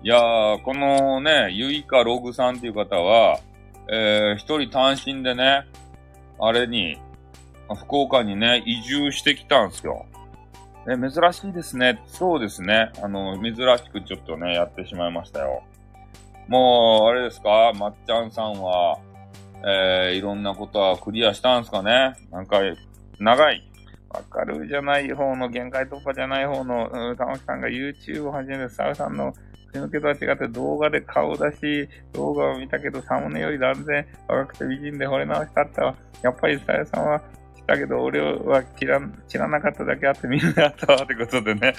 [0.03, 3.39] いやー、このね、ゆいかログさんっていう方は、
[3.87, 5.67] えー、一人単身でね、
[6.39, 6.97] あれに、
[7.69, 10.07] 福岡にね、移住してきたんすよ。
[10.89, 12.01] え、珍しいですね。
[12.07, 12.91] そうですね。
[13.03, 15.61] あの、珍しくちょっとね、やってしまいましたよ。
[16.47, 17.71] もう、あれですか？
[17.77, 18.97] まっちゃんさんは、
[19.63, 22.15] えー、いろんなことはクリアしたんすかね？
[22.31, 22.59] なんか、
[23.19, 23.63] 長い。
[24.09, 29.33] わかるじゃない方の、限界突破じゃない方の、うん、玉木さんが YouTube を始めるサウさんの
[29.71, 35.95] 口抜けとは違って動画で顔出し、動画を見たけどサムネより断然若くて美人で惚れ直しかったわ。
[36.21, 37.21] やっぱりさやさんは
[37.55, 41.73] 来たけど俺は知ら知らなかっただけあってみんなあったわってことでね、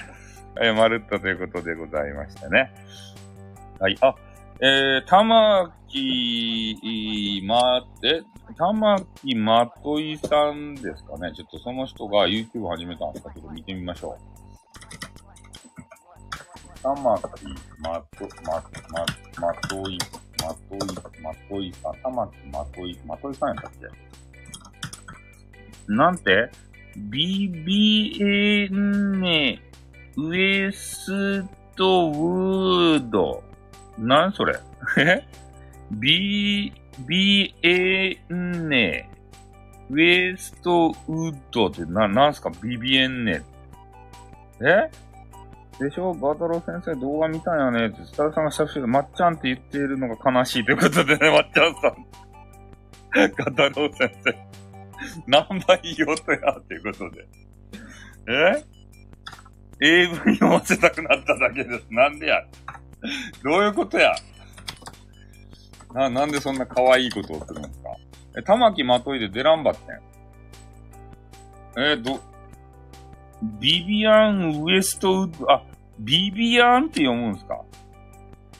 [0.59, 2.73] え、まるっとということでございましたね。
[3.79, 3.97] はい。
[4.01, 4.15] あ、
[4.65, 8.23] えー、玉木、ま、え、
[8.57, 11.33] 玉木まといさんですかね。
[11.35, 14.21] ちょっとその人が YouTube 始めたんですかちょっと見てみましょう。
[16.81, 17.25] 玉木
[17.81, 18.53] まと、ま、
[18.89, 19.05] ま、
[19.41, 19.97] まとい、
[20.41, 20.79] まとい、
[21.21, 21.95] まといさん。
[22.01, 23.71] 玉木まとい、まといさんやったっ
[25.87, 25.91] け？
[25.91, 26.49] なんて
[27.09, 28.71] ?BBN
[30.15, 31.43] ウエス
[31.75, 33.43] トウード。
[33.97, 34.59] なんそれ？
[34.97, 35.25] え
[35.91, 36.73] ?B、
[37.07, 39.03] BN
[39.89, 43.43] ウエストウッドってな、なんすか ?BBN
[44.61, 44.89] え？
[45.79, 46.13] でしょ？
[46.13, 52.05] バトロ先生動画見たんやねって、スタルさんがしたしまっちゃんって言っているのが悲しいということでね、 まっちゃんさん。
[53.35, 54.35] ガタロウ先生。
[55.27, 57.27] 何倍用途や、っていうことで。
[58.29, 58.63] え
[59.81, 61.85] ?AV 読ませたくなっただけです。
[61.89, 62.41] なんでや？
[63.43, 64.15] どういうことや？
[65.93, 67.89] な、なんでそんな可愛いことをするんですか？
[68.37, 69.81] え、玉木まといで出らんばって
[71.81, 71.83] ん。
[71.85, 72.19] えど、
[73.59, 75.63] ビビアン・ウエストウッド、あ、
[75.99, 77.61] ビビアンって読むんですか？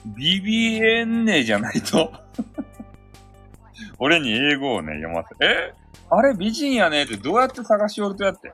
[0.06, 2.12] ビビエンネじゃないと
[3.98, 5.34] 俺に英語をね、読ませ。
[5.46, 5.72] え
[6.10, 8.52] あれ美人やねってどうやって探しおるとやって？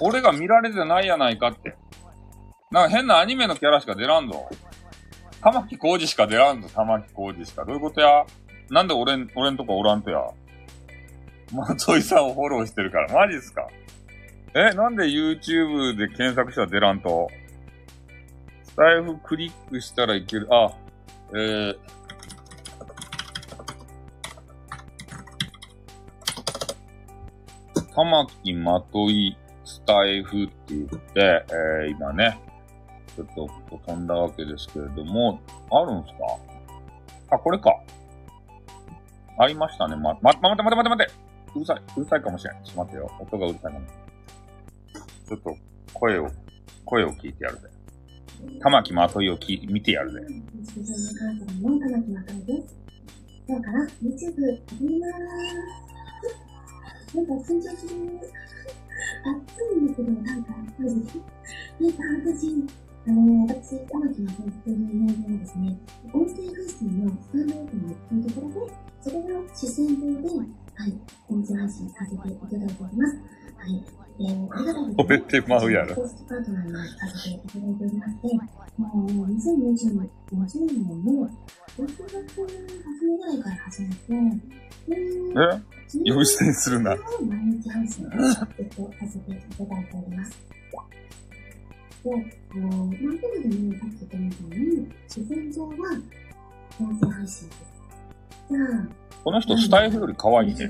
[0.00, 1.76] 俺が見られてないやないかって。
[2.72, 4.48] なんか変なアニメのキャラしか出らんぞ。
[5.42, 7.66] 玉木浩二しか出らんぞ、玉木浩二しか。
[7.66, 8.24] どういうことや？
[8.70, 10.22] なんで俺、俺んとこおらんとや？
[11.52, 13.12] 松井さんをフォローしてるから。
[13.14, 13.68] マジっすか？
[14.54, 17.28] え、なんで YouTube で検索したら出らんと？
[18.62, 20.48] スタイフクリックしたらいける。
[20.50, 20.72] あ、
[21.34, 21.76] えー、
[27.94, 32.40] 玉木まといスタイフって言って、えー、今ね、
[33.16, 33.48] ちょっと
[33.86, 36.16] 飛んだわけですけれども、あるんすか？
[37.36, 37.74] あ、これか。
[39.38, 39.96] ありましたね。
[39.96, 41.12] ま、ま、待て待て待て待て
[41.54, 41.82] うるさい。
[41.96, 42.64] うるさいかもしれん。
[42.64, 43.10] ちょっと待ってよ。
[43.20, 43.86] 音がうるさいかも。
[45.28, 45.56] ちょっと、
[45.92, 46.30] 声を、
[46.84, 47.68] 声を聞いてやるぜ。
[48.60, 50.20] 玉木まといをき見てやるぜ。
[53.48, 54.16] 今日から YouTube
[54.68, 55.10] 始めまー
[57.10, 57.16] す。
[57.16, 57.90] なんか緊張する。
[59.22, 60.48] 暑いんだけど、なんか、
[60.78, 60.94] マジ。
[60.94, 62.40] なんか私、
[63.04, 65.76] あの、私、玉木まといっていう名前はですね、
[66.12, 70.94] 音声配信のスタンド F のというところで、それが主戦場で、はい、
[71.28, 73.16] 音声配信させていただいております。
[73.58, 74.02] はい。
[74.20, 75.94] えー、これがですね、覚えてまうやろ。
[75.96, 78.28] 公式パートナーにさせていただいておりまして、
[78.78, 81.28] もう、2020年、20年の
[81.76, 83.96] 6月初めぐらいから始めて、
[84.88, 86.94] え呼び捨てにするな。
[87.26, 88.46] 毎日配信をずっとさ
[89.10, 90.38] せていただいております。
[92.04, 92.10] で、
[92.50, 95.74] あの、なんとなくね、さっき言ったみたいに、自然上は
[96.80, 97.72] 音声配信です。
[98.50, 100.68] じゃあこの人、スタイフより可愛いね。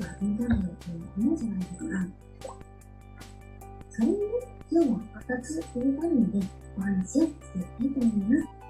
[3.89, 4.17] それに、
[4.71, 8.63] 今日は2つ入れたいので、お話をしていきたいと思います。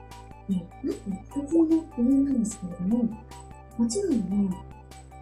[0.48, 0.98] で、まず
[1.40, 2.42] 2つ目の理由なん。
[2.42, 3.04] ですけれども、
[3.78, 4.12] もちろん。
[4.12, 4.56] ね、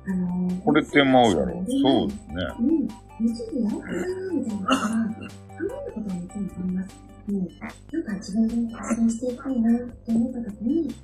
[0.06, 1.64] あのー、これってまうやろ。
[1.66, 2.44] そうですね。
[2.58, 2.88] うん。
[3.20, 5.24] YouTube やろうかなみたいなことは、考
[5.58, 6.44] えたことはもちろん。
[6.44, 7.10] あります。
[7.30, 7.48] うん。
[7.92, 10.94] なんか自分で発信していきたいなって思った時に、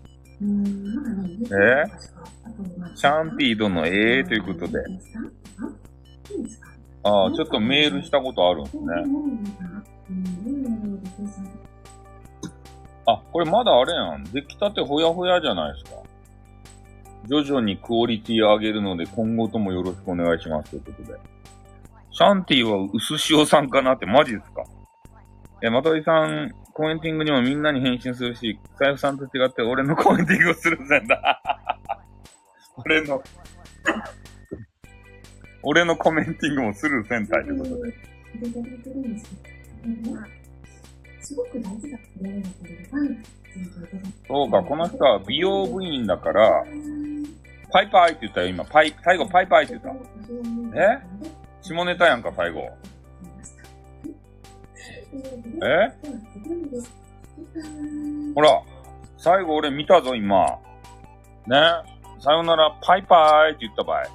[0.42, 4.78] うん、まだね、えチャンピードのええということで。
[7.04, 8.84] ああ、ちょっとメールしたことあるんですね。
[13.06, 14.24] あ、これまだあれやん。
[14.24, 16.02] 出来たてほやほやじゃないですか。
[17.28, 21.18] 徐々にクオリティ上げるので、今後ともよろしくお願いしますということで。
[22.10, 23.68] シャンティは薄塩さん。
[23.68, 24.64] かなってマジですか
[25.62, 31.42] え、まとりさん、コメンティングにもみんなに返信するし、財布さんと違って俺のコメンティングをするんだ。
[32.76, 33.22] 俺の
[35.62, 37.94] 俺のコメンティングもするセンターということで。
[44.28, 46.64] そうか、この人は美容部員だから、
[47.72, 48.64] パイパイって言ったよ、今。
[48.64, 49.90] パイ、最後パイパイって言った。
[50.78, 50.98] え？
[51.62, 52.68] 下ネタやんか、最後。
[55.62, 55.92] え？
[58.34, 58.62] ほら、
[59.16, 60.58] 最後俺見たぞ、今。
[61.46, 61.56] ね？
[62.18, 64.02] さよなら、パイパイって言った場合。
[64.02, 64.06] え？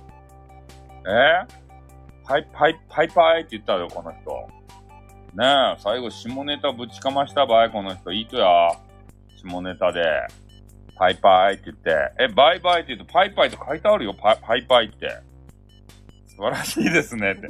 [2.26, 4.50] パイパイ、パイパイって言ったよ、この人。
[5.36, 5.76] ね？
[5.78, 8.12] え、最後下ネタぶちかました場合、この人。
[8.12, 8.48] いいとや。
[9.38, 10.04] 下ネタで。
[10.96, 12.12] パイパイって言って。
[12.20, 15.10] え、バイバイって言うと、パイパイって書いてあるよ、パイパイパイって。
[16.28, 17.48] 素晴らしいですねって。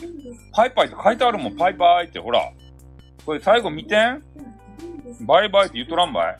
[0.53, 2.19] パイパイって書いてあるもん、パイパイって。
[2.19, 2.51] ほら。
[3.25, 4.23] これ最後見てん？
[5.21, 6.37] バイバイって言うとらんばい？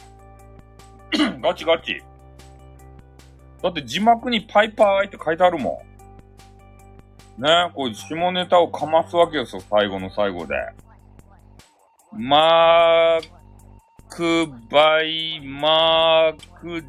[1.41, 2.01] ガチガチ。
[3.61, 5.83] だって字幕にパイパイって書いてあるも
[7.37, 7.41] ん。
[7.41, 10.55] ねえこれ下ネタをかますわけですよ、最後の最後で。
[12.11, 13.29] マー
[14.09, 16.83] クバイマーク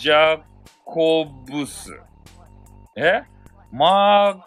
[0.00, 0.40] ジャ
[0.84, 1.92] コブス。
[2.96, 3.22] え？
[3.72, 4.40] マー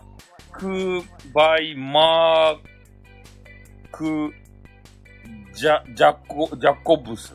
[0.52, 2.58] クバイマー
[3.91, 4.34] ク
[5.54, 7.34] ジャ、ジャコ、ジャコブス。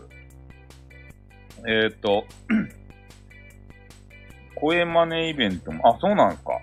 [1.67, 2.25] えっ、ー、と、
[4.57, 6.61] 声真似イベントも、あ、そうなんですか。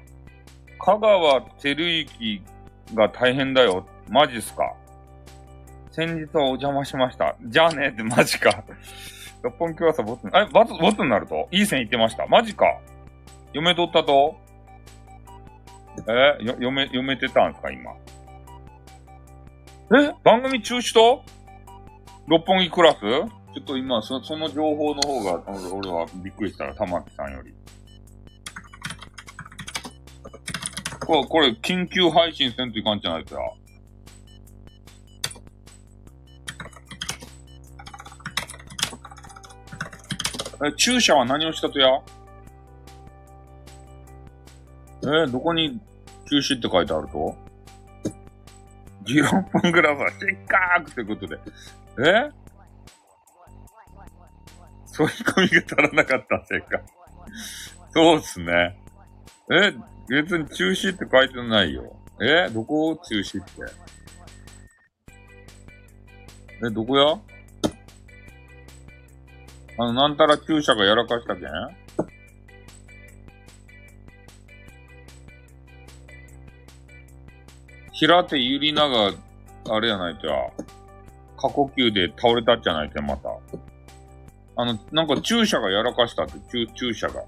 [0.80, 2.41] 香川照之
[2.93, 3.86] が大変だよ。
[4.10, 4.74] マジっすか。
[5.91, 7.36] 先日はお邪魔しました。
[7.45, 8.64] じゃあねってマジか。
[9.43, 11.47] 六本木はさ、ボツ、え、ボツ、ボツになると？
[11.51, 12.26] いい線いってました。
[12.28, 12.66] マジか。
[13.54, 14.38] 嫁取ったと？
[16.08, 17.91] えよ、読め、読めてたんすか、今。
[20.01, 20.12] え？
[20.24, 21.24] 番組中止と？
[22.28, 23.00] 六本木クラス？
[23.02, 23.28] ちょ
[23.60, 25.44] っと今、そその情報の方が、
[25.74, 27.54] 俺はびっくりしたら、玉木さんより。
[31.06, 33.42] これ、これ、緊急配信せんといかんじゃないですか？
[40.66, 41.90] え、注射は何をしたとや？
[45.26, 45.80] え、どこに
[46.30, 47.36] 中止って書いてあると
[49.04, 51.38] ?16 分グラフは失格ってことで。
[52.00, 52.32] え？
[54.86, 56.82] そういう込みが足らなかったせいか？
[57.94, 58.78] そうっすね。
[59.52, 59.74] え、
[60.08, 61.96] 別に中止って書いてないよ。
[62.22, 62.50] え？
[62.50, 63.52] どこを中止って？
[66.66, 67.20] え、どこや？
[69.80, 71.48] あの、なんたら注射がやらかしたけん？
[77.94, 79.14] 平手ゆりなが、
[79.70, 80.36] あれやないとや、
[81.44, 83.30] 過呼吸で倒れたっちゃないとまた。
[84.56, 87.24] あの、なんか注射がやらかしたって、注、注射が。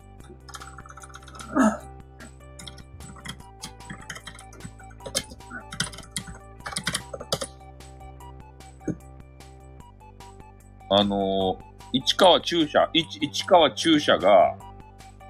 [10.87, 14.55] あのー市川注射、市川注射が、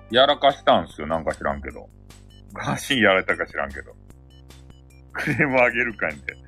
[0.09, 1.05] やらかしたんすよ。
[1.05, 1.87] なんか知らんけど。
[2.53, 3.93] ガーシンやられたか知らんけど。
[5.13, 6.44] クレームあげるかんって。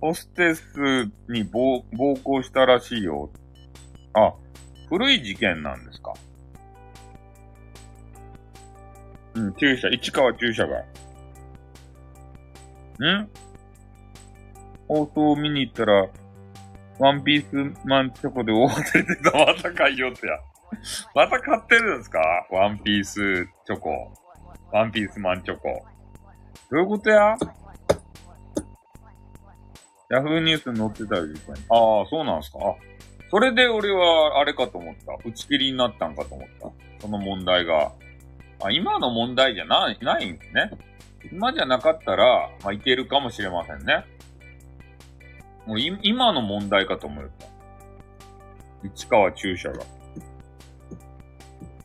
[0.00, 3.30] ホステスに暴暴行したらしいよ。
[4.14, 4.32] あ、
[4.88, 6.14] 古い事件なんですか？
[9.34, 10.80] うん、注射、市川注射が。
[10.80, 10.84] ん？
[14.88, 16.08] 放送を見に行ったら、
[16.98, 17.54] ワンピース
[17.86, 19.30] マンチョコで大当たりでた。
[19.32, 20.32] また買いよってや。
[21.14, 22.18] また買ってるんですか？
[22.50, 24.14] ワンピースチョコ。
[24.72, 25.84] ワンピースマンチョコ。
[26.70, 27.36] どういうことや？
[30.10, 31.60] ヤフーニュースに載ってたよ、実際に。
[31.70, 32.58] ああ、そうなんすか。
[33.30, 35.12] それで俺はあれかと思った。
[35.24, 36.68] 打ち切りになったんかと思った。
[37.00, 37.92] その問題が。
[38.62, 40.70] あ、今の問題じゃない、ないんですね。
[41.32, 44.04] 今じゃなかったら、まあ、いけるかもしれませんね。
[45.66, 47.30] もう今の問題かと思うよ。
[48.94, 49.80] 市川注射が。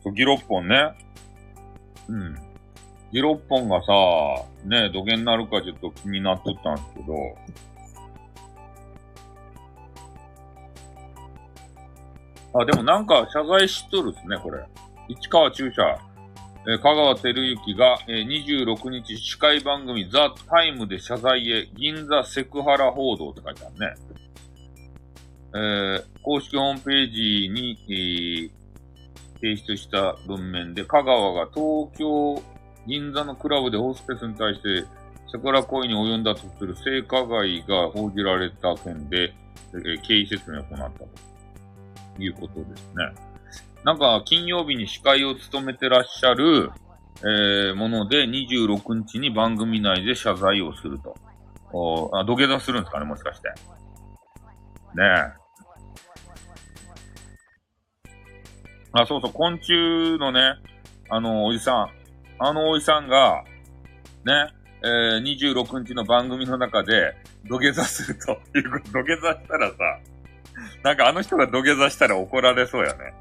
[0.02, 0.92] そう、ギロッポンね。
[2.08, 2.34] うん。
[3.12, 3.92] ギロッポンがさ、
[4.64, 7.14] ね、土下になるかちょっと気になっとったんですけど、
[12.60, 14.64] あ、でもなんか謝罪しとるっすね、これ。
[15.08, 15.98] 市川注射。
[16.68, 24.16] え香川照之が、え26日司会番組ザ・タイムで謝罪へ銀座セクハラ報道って書いてあるね。
[25.54, 28.50] えー、公式ホームページに、えー、
[29.36, 32.42] 提出した文面で香川が東京
[32.86, 34.84] 銀座のクラブでホスペスに対して
[35.32, 39.34] セクハラ行為に及んだとする性加害が報じられた件で、
[39.72, 41.08] えー、経緯説明を行ったと
[42.18, 43.12] いうことですね。
[43.84, 46.70] なんか、金曜日に司会を務めてらっしゃる、
[47.20, 51.14] えー、もので、26日に番組内で謝罪をすると。
[51.72, 53.48] おあ土下座するんですかね、もしかして。
[53.48, 53.54] ね
[55.04, 55.46] え。
[58.92, 60.54] あ、そうそう、昆虫のね、
[61.10, 61.90] あの、おじさん。
[62.38, 63.44] あのおじさんが、
[64.24, 64.48] ね、
[64.82, 67.14] えー、26日の番組の中で
[67.48, 69.74] 土下座するという、土下座したらさ、
[70.86, 73.12] なんかあの人が土下座したら怒られそうやね。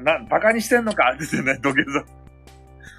[0.00, 1.12] な、バカにしてんのか？
[1.14, 2.04] って言ってね、土下座。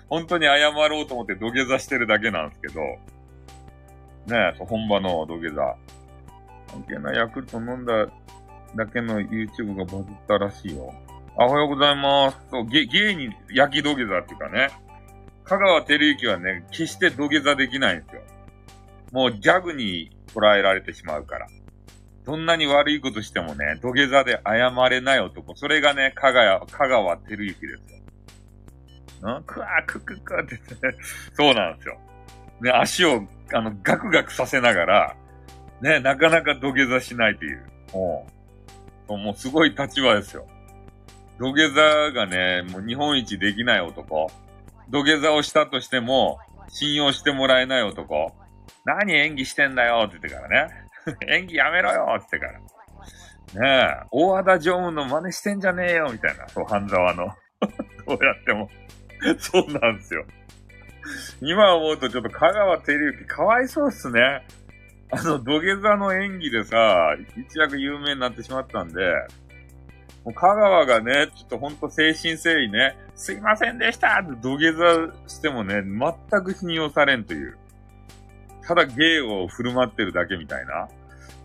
[0.07, 2.81] 本当に謝ろうと思って土下座してるだけなんですけど、
[4.27, 5.75] ねえ、本場の土下座。
[6.67, 8.05] 関係ないヤクルト飲んだ
[8.75, 10.93] だけの YouTube がバズったらしいよ。
[11.35, 12.37] あおはようございます。
[12.51, 14.69] そう、ゲ、ゲイに焼き土下座っていうかね。
[15.45, 18.21] 香川照之はね、決して土下座できないんですよ。
[19.11, 21.47] もうギャグに捉えられてしまうから。
[22.29, 25.55] どんなに悪いことしてもね、土下座で謝れない男。
[25.55, 29.39] それがね、香川、香川照之ですよ。
[29.39, 29.43] ん？
[29.45, 30.61] くわーくくくってね、
[31.33, 31.97] そうなんですよ。
[32.61, 35.15] ね、足を、あの、ガクガクさせながら、
[35.81, 37.65] ね、なかなか土下座しないという。
[37.93, 38.27] も
[39.07, 40.45] う、もうすごい立場ですよ。
[41.39, 44.31] 土下座がね、もう日本一できない男。
[44.87, 48.35] 土下座をしたとしても、信用してもらえない男。
[48.85, 50.88] 何演技してんだよって言ってからね。
[51.27, 52.59] 演技やめろよってから。
[52.59, 56.47] ねえ、大和田常務の真似してんじゃねえよみたいな。
[56.49, 57.25] そう、半沢の。
[58.07, 58.69] どうやっても。
[59.37, 60.25] そうなんですよ。
[61.41, 64.45] 今思うとちょっと香川照之かわいそうっすね。
[65.11, 69.01] あの、土下座の演技でさ、一躍有名になってしまったんで、
[70.23, 74.85] もう香川がね、ちょっとほんと誠心誠意ね、すいませんでしたって土下座
[75.27, 77.57] してもね、全く信用されんという。
[78.61, 80.87] ただ芸を振る舞ってるだけみたいな。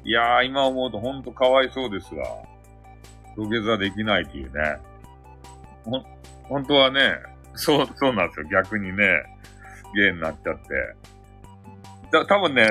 [0.05, 2.25] いやー、今思うとほんとかわいそうですわ。
[3.37, 4.77] 土下座できないっていうね。
[5.85, 6.01] ほ、
[6.45, 7.17] 本当はね、
[7.55, 8.47] そう、そうなんですよ。
[8.51, 9.07] 逆にね、
[9.95, 10.63] 芸になっちゃって。
[12.13, 12.69] だ、多分ね、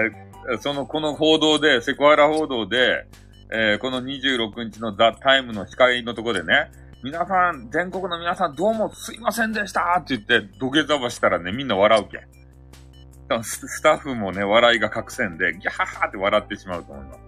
[0.59, 3.05] その、この報道で、セクハラ報道で、
[3.51, 6.71] えー、この26日のザ・タイムの司会のとこでね、
[7.03, 13.43] 皆さん、全国の皆さんどうもすいませんでしたって言って土下座ばしたらね、みんな笑うけん。
[13.43, 17.22] スタッフもね、笑いが隠せんで、ギャハハって笑ってしまうと思います。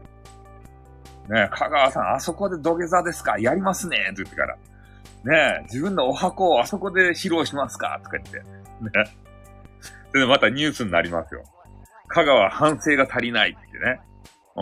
[1.30, 3.40] ね香川さん、あそこで土下座ですか？
[3.40, 4.58] やりますねって言ってから。
[5.24, 8.02] ね自分のお箱をあそこで披露しますか？
[8.04, 8.40] とか言って。
[8.40, 8.46] ね。
[10.14, 11.44] で、またニュースになりますよ。
[12.08, 14.00] 香川反省が足りないってね。
[14.56, 14.62] う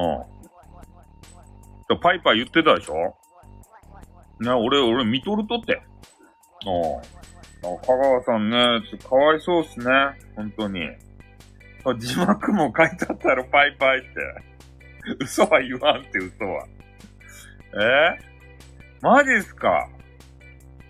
[1.96, 2.00] ん。
[2.00, 3.16] パイパイ言ってたでしょ？
[4.40, 5.84] ね、俺、俺見とるとって。
[6.66, 6.70] う
[7.70, 7.78] ん。
[7.86, 9.86] 香川さんね、ちょっとかわいそうっすね。
[10.36, 10.90] 本当に。
[12.00, 14.08] 字幕も書いてあったらパイパイって。
[15.20, 16.66] 嘘は言わんって嘘は。
[17.76, 18.24] えー、
[19.02, 19.88] マジっすか？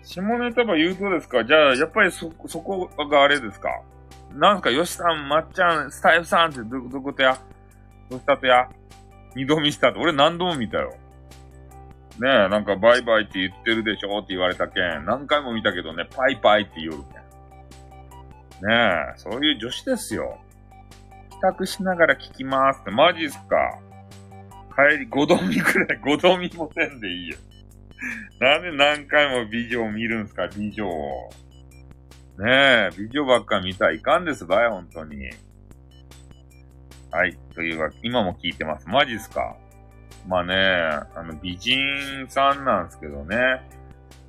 [0.02, 1.44] 下ネタば言うとですか？
[1.44, 3.70] じゃあ、やっぱりそ、そこがあれですか？
[4.32, 4.70] なんすか？
[4.70, 7.38] よしさん、まっちゃん、スタイフさんってど、どことや？
[8.10, 8.68] どしたとや？
[9.34, 9.98] 二度見したって。
[9.98, 10.94] 俺何度も見たよ。
[12.20, 15.04] ねえ、なんかバイバイって言ってるでしょって言われたけん。
[15.04, 16.96] 何回も見たけどね、パイパイって言うけ
[18.66, 18.68] ん。
[18.68, 18.74] ね
[19.16, 20.38] え、そういう女子ですよ。
[21.30, 23.80] 帰宅しながら聞きますって、マジっすか？
[24.76, 27.36] 帰り5度見くらい、 5度見もせんでいいよ。
[28.40, 31.30] なんで何回も美女を見るんすか、美女を。
[32.38, 35.30] ねえ、美女ばっか見たらいかんですばい、本当に。
[37.12, 37.36] はい。
[37.54, 38.88] というわけ、今も聞いてます。
[38.88, 39.56] マジっすか
[40.26, 40.54] まあね、
[41.14, 43.36] あの、美人さんなんですけどね。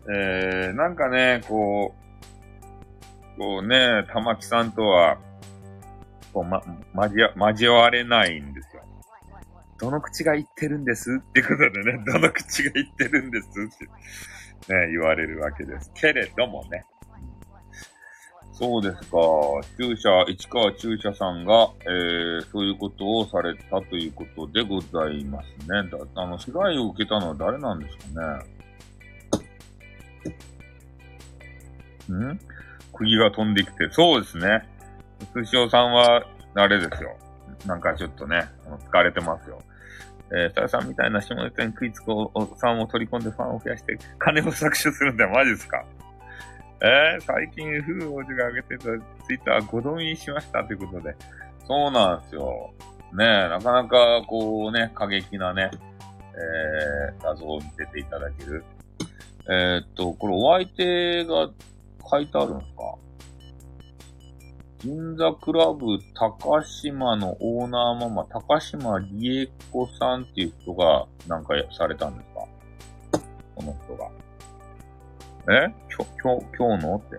[0.08, 1.96] えー、なんかね、こ
[3.36, 5.18] う、こうね、玉木さんとは、
[6.32, 6.62] こう、ま、
[6.96, 8.75] 交わ、交われないんです。
[9.78, 13.52] どの口が言ってるんですってことでね、 どの口が言ってるんですっ
[14.68, 15.92] て、ね、言われるわけです。
[15.94, 16.86] けれどもね。
[18.58, 19.18] そうですか。
[19.78, 25.90] 中車、市川中車さんが、えー、そういうことをされたということでございますね。
[25.92, 28.46] だあの、被害を受けたのは誰なんですか
[32.10, 32.26] ね。
[32.32, 32.40] ん？
[32.94, 34.64] 釘が飛んできて、そうですね。
[35.34, 37.18] 通称さんは、あれですよ。
[37.66, 38.46] なんかちょっとね、
[38.92, 39.62] 疲れてますよ。
[40.32, 45.30] えー、スタさんみたいな下ネタに食いつくおさんを取り込んでファンを増やして、金を搾取するんだよ。
[45.32, 45.84] マジですか？
[46.82, 51.16] えー、最近、風王子が上げてたツイッター5度見しましたということで。
[51.68, 52.74] そうなんですよ。
[53.14, 58.64] ねえ、なかなか、こうね、過激なね、えー、画像を見せていただける。
[59.48, 61.50] えー、っと、これお相手が
[62.12, 62.96] 書いてあるんですか？
[64.86, 73.20] 銀座クラブ高島のオーナーママ、高島理恵子さんっていう人がなんかされたんですか？
[73.56, 74.12] この人が。
[75.66, 75.74] え？
[75.90, 76.98] きょ、きょ、今日の？
[76.98, 77.18] って。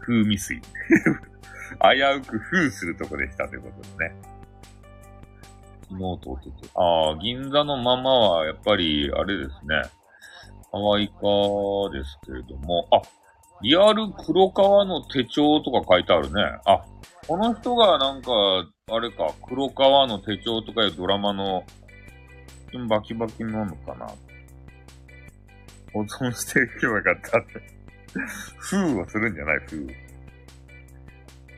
[0.00, 0.60] 風未遂。
[1.80, 4.14] 危うく風するとこでしたということですね。
[5.88, 9.80] 昨日とおととああ、銀座のママはやっぱり、あれですね。
[10.70, 11.14] 可愛か
[11.90, 13.00] ですけれども、あ、
[13.62, 16.42] リアル黒川の手帳とか書いてあるね。
[16.64, 16.84] あ、
[17.26, 18.30] この人がなんか、
[18.90, 21.64] あれか、黒川の手帳とかいうドラマの、
[22.88, 24.06] バキバキなのかな。
[25.92, 27.78] 保存していけばよかったって。
[28.58, 29.88] 封をするんじゃない封。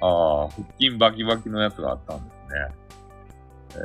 [0.00, 2.74] ああ、腹筋バキバキのやつがあったんですね。
[3.74, 3.78] え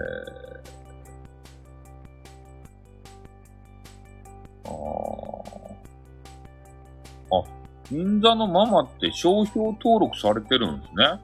[4.68, 4.72] ー、あ
[7.32, 7.38] あ。
[7.38, 7.44] あ、
[7.90, 11.06] 銀座のママって商標登録されてるんですね。
[11.06, 11.18] あ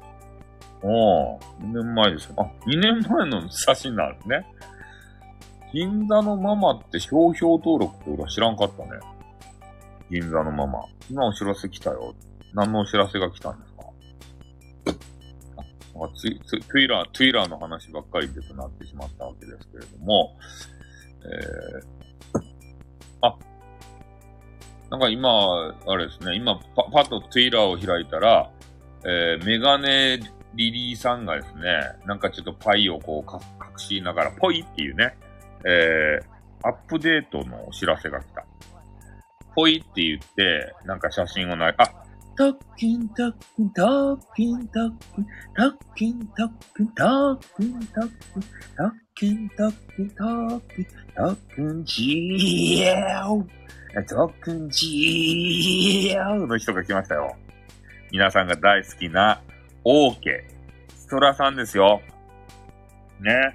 [0.84, 0.88] あ、
[1.64, 4.46] 2年前ですあ、2年前の写真なんですね。
[5.74, 8.90] 銀座のママって商標登録って俺は知らんかったね。
[10.10, 10.84] 銀座のママ。
[11.10, 12.14] 今お知らせ来たよ。
[12.54, 13.82] 何のお知らせが来たんですか？
[16.04, 20.36] あツイツツイラー、ツイラーの話ばっかりでとなってしまったわけですけれども、
[21.24, 22.42] えー、
[23.22, 23.38] あ、
[24.92, 28.52] なんか今、あれですね、今パ、パッとツイラーを開いたら、
[29.06, 30.20] えー、メガネ
[30.54, 31.62] リリーさんがですね、
[32.06, 33.40] なんかちょっとパイをこう隠
[33.78, 35.16] しながら、ポイっていうね、
[35.66, 38.46] えー、アップデートのお知らせが来た。
[39.56, 41.86] ぽいって言って、なんか写真をない、あ、
[42.36, 48.12] タッキンタッキンタッキンタッキンタッキンタッキンタッキンタッ
[49.16, 50.86] キンタッくん、とっくん、とっくん、
[51.16, 53.62] とっくん、じー
[53.94, 57.36] おとっくん、じーの人が来ましたよ。
[58.10, 59.42] 皆さんが大好きな、
[59.84, 62.02] オーケー、ストラさんですよ。
[63.20, 63.54] ね。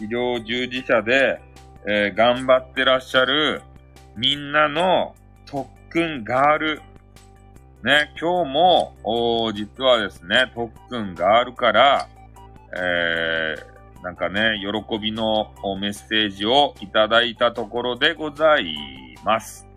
[0.00, 1.40] 医療従事者で、
[1.86, 3.62] えー、頑張ってらっしゃる、
[4.16, 5.14] みんなの
[5.46, 6.82] 特訓ガール。
[7.84, 12.08] ね、今日も、実はですね、特訓ガールから、
[12.76, 18.74] えー、なんかね、喜びのメッセージをいただいたところでござい
[19.24, 19.67] ます。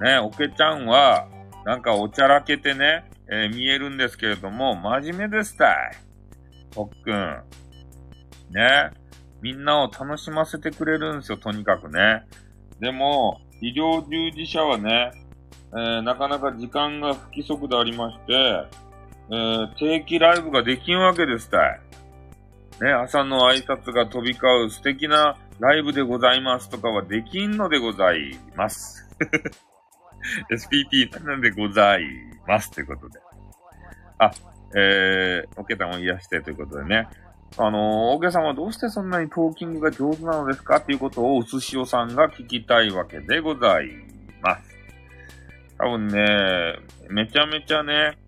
[0.00, 1.28] ね、おけちゃんは、
[1.64, 5.76] なんかおちゃらけてね、えー、見えるんですけれども、真面目ですたい。
[6.70, 7.42] 特訓。
[8.50, 8.90] ね。
[9.40, 12.24] みんなを楽しませてくれるんですよ、とにかくね。
[12.80, 15.12] でも、医療従事者はね、
[15.72, 18.66] えー、なかなか時間が不規則でありまして、
[19.30, 21.80] えー、定期ライブができんわけですたい。
[22.82, 29.08] ね、朝の挨拶が飛び交う素敵なライブでございますとかはできんのでございます。
[30.50, 32.04] SPT なんでござい
[32.46, 33.20] ますということで。
[34.18, 34.30] あ、
[34.76, 37.08] えー、おけたも癒してということでね。
[37.56, 43.86] あのー、おけさんはどうしてそんなにトーキングが上手なのですかっていうことを、うすしおさんが聞きたいわけでござい
[44.42, 44.74] ます。
[45.78, 46.78] 多分ね、
[47.10, 48.18] めちゃめちゃね、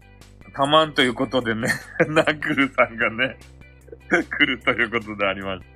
[0.55, 1.69] たまんということでね、
[2.09, 3.37] ナックルさんがね、
[4.09, 5.67] 来るということでありまして、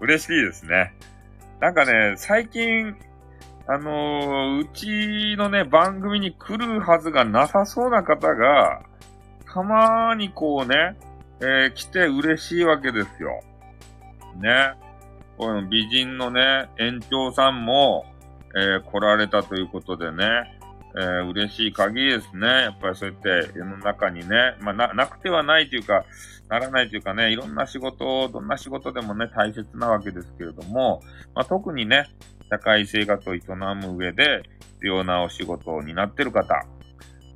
[0.00, 0.94] 嬉しいですね。
[1.60, 2.96] なんかね、最近、
[3.68, 8.82] あのー、うちのね、番組に来るはずがなさそうな方が、
[9.52, 10.96] たまーにこうね、
[11.40, 13.40] えー、来て嬉しいわけですよ。
[14.40, 14.74] ね。
[15.36, 18.06] この美人のね、園長さんも、
[18.54, 20.24] えー、来られたということでね、
[20.94, 22.46] えー、嬉しい限りですね。
[22.46, 26.04] やっぱりそうやって世の中にね、まあな、なくてはないというか、
[26.48, 31.02] ならないというかね、いろんな仕事を、どんな仕事でもね、大切なわけですけれども、
[31.34, 32.06] まあ、特にね、
[32.50, 33.40] 社会生活を営
[33.74, 34.42] む上で
[34.74, 36.64] 必要なお仕事を担ってる方、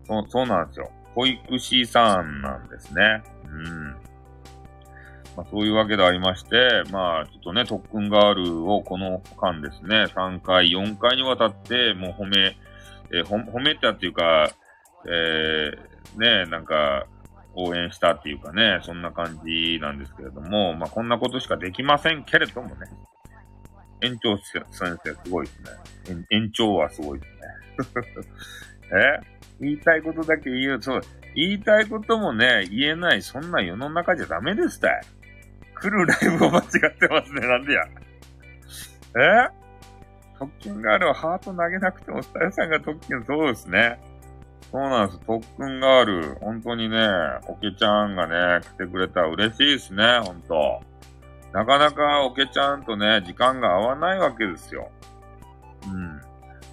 [0.06, 0.90] そう、そうなんですよ。
[1.14, 3.22] 保育士さんなんですね。
[3.44, 3.90] うん。
[5.36, 12.56] まあ、そういうわけでありまして、まあ、ちょっとね、特訓ガールをこの間ですね、3回、4回にわたって、もう褒め、
[13.12, 14.50] えー、褒めたっていうか、
[15.06, 17.06] えー、ね、なんか、
[17.54, 22.86] 応援したっていうかね、そんな感じなんですけれども、まあ、こんなことしかできませんけれどもね。
[24.02, 25.60] 園長先生すごいです
[26.14, 26.24] ね。
[26.30, 28.26] 園長はすごいですね。
[29.22, 29.40] え？
[29.60, 31.00] 言いたいことだけ言う、そう、
[31.34, 35.00] 言いたいこともね、言えない、そんな世の中じゃダメですたい。
[35.74, 36.64] 来るライブを間違っ
[36.96, 37.82] てますね、なんでや。
[39.46, 39.60] え？
[40.38, 44.00] 特訓ガールはハート投げなくても、スタイルさんが特訓、そうですね。
[44.72, 45.20] そうなんです。
[45.26, 46.34] 特訓ガール。
[46.40, 46.98] 本当にね、
[47.48, 50.80] おけちゃんがね、来てくれたら嬉しいですね、本当
[51.52, 54.90] なかなかおけちゃんとね、時間が合わないわけですよ。
[55.86, 56.20] うん。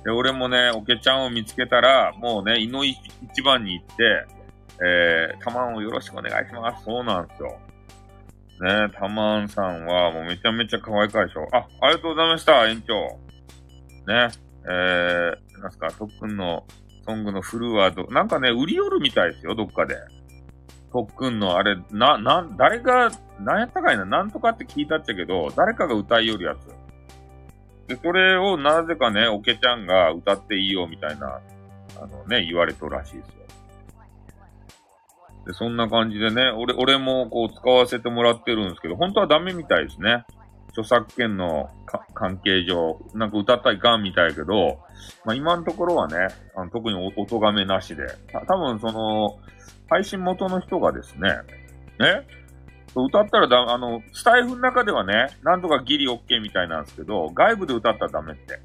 [0.03, 2.97] で、俺もね、おけちゃんを見つけたら、もうね、いの一
[3.43, 4.25] 番に行って、
[4.79, 6.83] えー、たまんをよろしくお願いします。
[6.85, 7.57] そうなんですよ。
[8.59, 11.47] ね、たまんさんはもうめちゃめちゃ可愛いかでしょ。
[11.51, 12.93] あ、ありがとうございました、園長。
[14.07, 14.29] ね、
[14.69, 16.63] えー、なんすか、特訓の
[17.07, 19.95] ソングのフルワード、なんかね、売り寄るみたいですよ、どっかで。
[20.91, 26.67] 特訓のあれ、な、な、誰が、なんやったかいな、なんとかって聞いたっちゃけど、誰かが歌いよるやつ。
[27.87, 31.39] で、それをなぜかね、おけちゃんが歌っていいよみたいな、
[32.01, 33.33] あのね、言われとるらしいですよ。
[35.45, 40.25] で、そんな感じでね、俺、俺もこう使わせてもらってるんですけど、本当はダメみたいですね。
[40.77, 41.71] 著作権の
[42.13, 44.77] 関係上、なんか歌ったらいかんみたいけど、
[45.25, 48.05] まあ今のところはね、あの特にお音がめなしで、
[48.47, 49.39] 多分その、
[49.89, 51.29] 配信元の人がですね、
[51.99, 52.27] ね、
[52.93, 58.59] 歌ったらだ、あの、スタイフの中ではね、なんとかギリオッケーみたいなんですけど、外部で歌ったらダメって。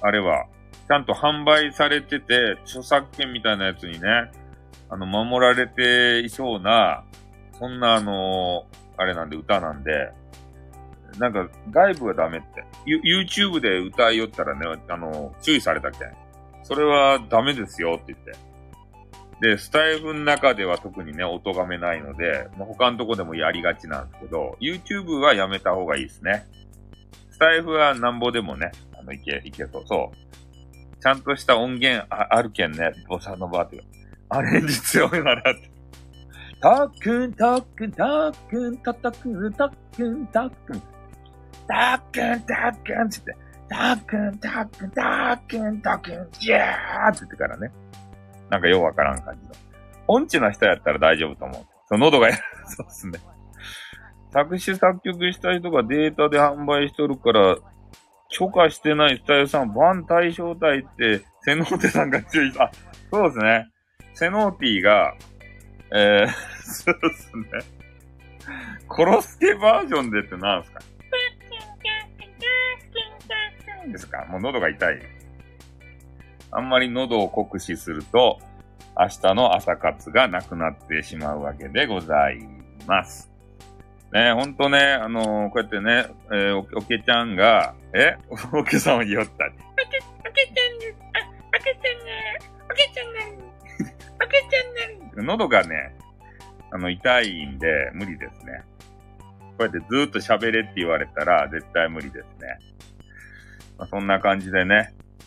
[0.00, 0.46] あれは、
[0.86, 4.08] ちゃんと販売されてて、著作権みたいなやつにね、
[4.90, 7.04] あの、守られていそうな、
[7.58, 10.12] そんなあのあれなんで歌なんで、
[11.18, 12.64] なんか外部はダメって。
[12.86, 15.98] YouTube で歌いよったらね、あの、注意されたっけ？
[16.62, 18.32] それはダメですよって言って。
[19.40, 26.46] で、スタイフの中では特にね、音がめないので、まあ、他のとこでもやりがちなんですけど、YouTube はやめた方がいいですね。
[27.30, 29.84] スタイフはなんぼでもね、あの、いけ、いけそう。
[29.86, 31.02] そう。
[31.02, 33.82] ちゃんとした音源ああるけんね、ボサノバーって。
[34.28, 35.72] アレンジ強いならって。
[36.60, 40.82] たっくん、たっくん、たっくん、たっくん、たっくん、たっくん。
[41.66, 43.36] たっくん、たっくん、つって。
[43.68, 47.70] たっくん、たっくん、たっくん、たっくん、ジャーって言ってからね。
[48.50, 49.54] なんかようわからん感じの。
[50.08, 51.66] 音痴な人やったら大丈夫と思う。
[51.88, 53.18] その喉がやる、そうっすね。
[54.32, 57.56] 作詞作曲した人がデータで販売しとるから、
[58.28, 62.70] 許可してないスタイルさん、バン対象体って、セノーテさんが注意あ、
[63.10, 63.68] そうですね。
[64.14, 65.14] セノーティが、
[65.94, 66.28] えー、
[66.62, 67.44] そうですね。
[68.88, 70.80] コロスケバージョンでって何すか
[73.90, 74.24] ですか？
[74.26, 74.98] もう喉が痛い。
[76.50, 78.38] あんまり喉を酷使すると、
[78.98, 82.46] 明日の朝活がなくなってしまうわけでござい
[82.86, 83.30] ます。
[84.12, 88.16] ねほんとね、あのー、こうやってね、えー、おおけちゃんが、え？
[88.52, 89.30] おけさんを言おった。
[89.30, 89.48] お
[89.88, 92.38] け、おけちゃんね、あ、おけちゃんね、
[92.70, 93.38] おけちゃんね、
[94.22, 95.26] おけちゃんね。
[95.26, 95.94] 喉がね、
[96.70, 98.62] あの、痛いんで、無理ですね。
[99.56, 102.58] こうやってずーっと喋れって言われたら、絶対無理ですね。
[103.78, 104.94] まあ、そんな感じでね。
[105.22, 105.26] え？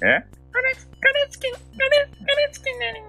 [0.52, 3.06] カレス、カレスキ、カレ、カレスキなるよ。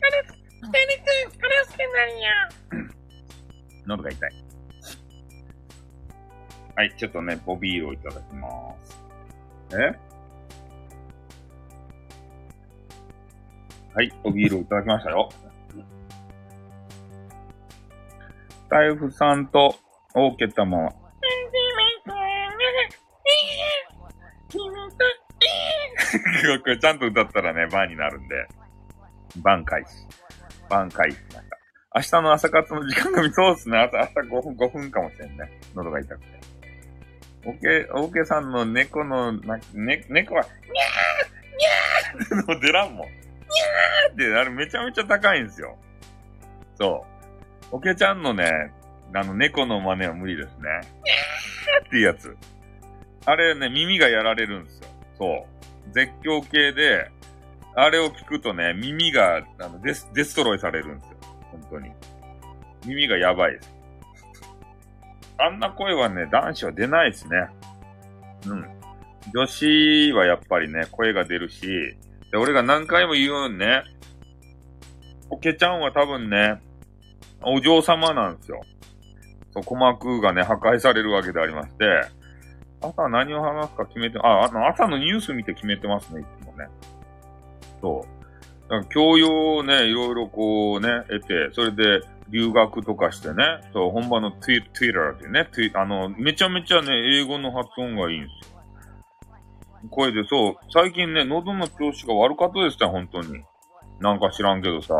[0.00, 0.28] カレス、
[0.60, 0.84] カレ
[1.30, 2.28] ス、カレスキなるよ。
[3.86, 4.30] 喉が痛い。
[6.74, 8.48] はい、ちょっとね、ボビーをいただきま
[8.82, 8.98] す。
[9.72, 9.98] え？
[13.94, 15.28] はい、ボビールをいただきましたよ。
[18.70, 19.74] タイフさんと、
[20.14, 20.90] オーケー玉
[26.62, 28.46] これちゃんと歌ったらね、バーになるんで、
[29.36, 30.06] バン開始。
[30.68, 31.58] バン開始しました。
[31.94, 33.78] 明日の朝活の時間が見そうっすね。
[33.78, 35.60] 朝、朝5分、5分かもしれんね。
[35.74, 36.26] 喉が痛くて。
[37.44, 43.08] オーケー、オケさんの猫の、な、ね、猫は、にゃーにゃーっての出らんもん。
[43.08, 45.76] にゃーって、あれめちゃめちゃ高いんですよ。
[46.76, 47.04] そ
[47.72, 47.76] う。
[47.76, 48.72] オケちゃんのね、
[49.14, 50.60] あの、猫の真似は無理ですね。
[50.60, 52.34] にゃーっていうやつ。
[53.26, 54.88] あれね、耳がやられるんですよ。
[55.18, 55.51] そう。
[55.90, 57.10] 絶叫系で、
[57.74, 61.16] あれを聞くとね、耳が、あの、デス、デストロイされるんですよ。
[61.50, 61.90] 本当に。
[62.86, 63.74] 耳がやばいです。
[65.38, 67.48] あんな声はね、男子は出ないですね。
[68.46, 68.66] うん。
[69.34, 71.66] 女子はやっぱりね、声が出るし、
[72.30, 73.82] で、俺が何回も言うようにね、
[75.30, 76.60] おけちゃんは多分ね、
[77.42, 78.60] お嬢様なんですよ。
[79.52, 81.84] そう、鼓膜がね、破壊されるわけでありまして、
[82.82, 86.66] 朝何を話すか決めて、あ、あの、朝のニュース見て決めてますね、いつもね。
[87.80, 88.22] そう。
[88.68, 98.52] だから教養をね、いろいろこうね、得て、それで留学とかしてね、そう、本場の Twitter でね、あの、めちゃめちゃね、英語の発音がいいんですよ。
[99.90, 103.42] 声で、そう、最近ね、喉の調子が悪かったですね、本当に。
[104.00, 104.94] なんか知らんけどさ。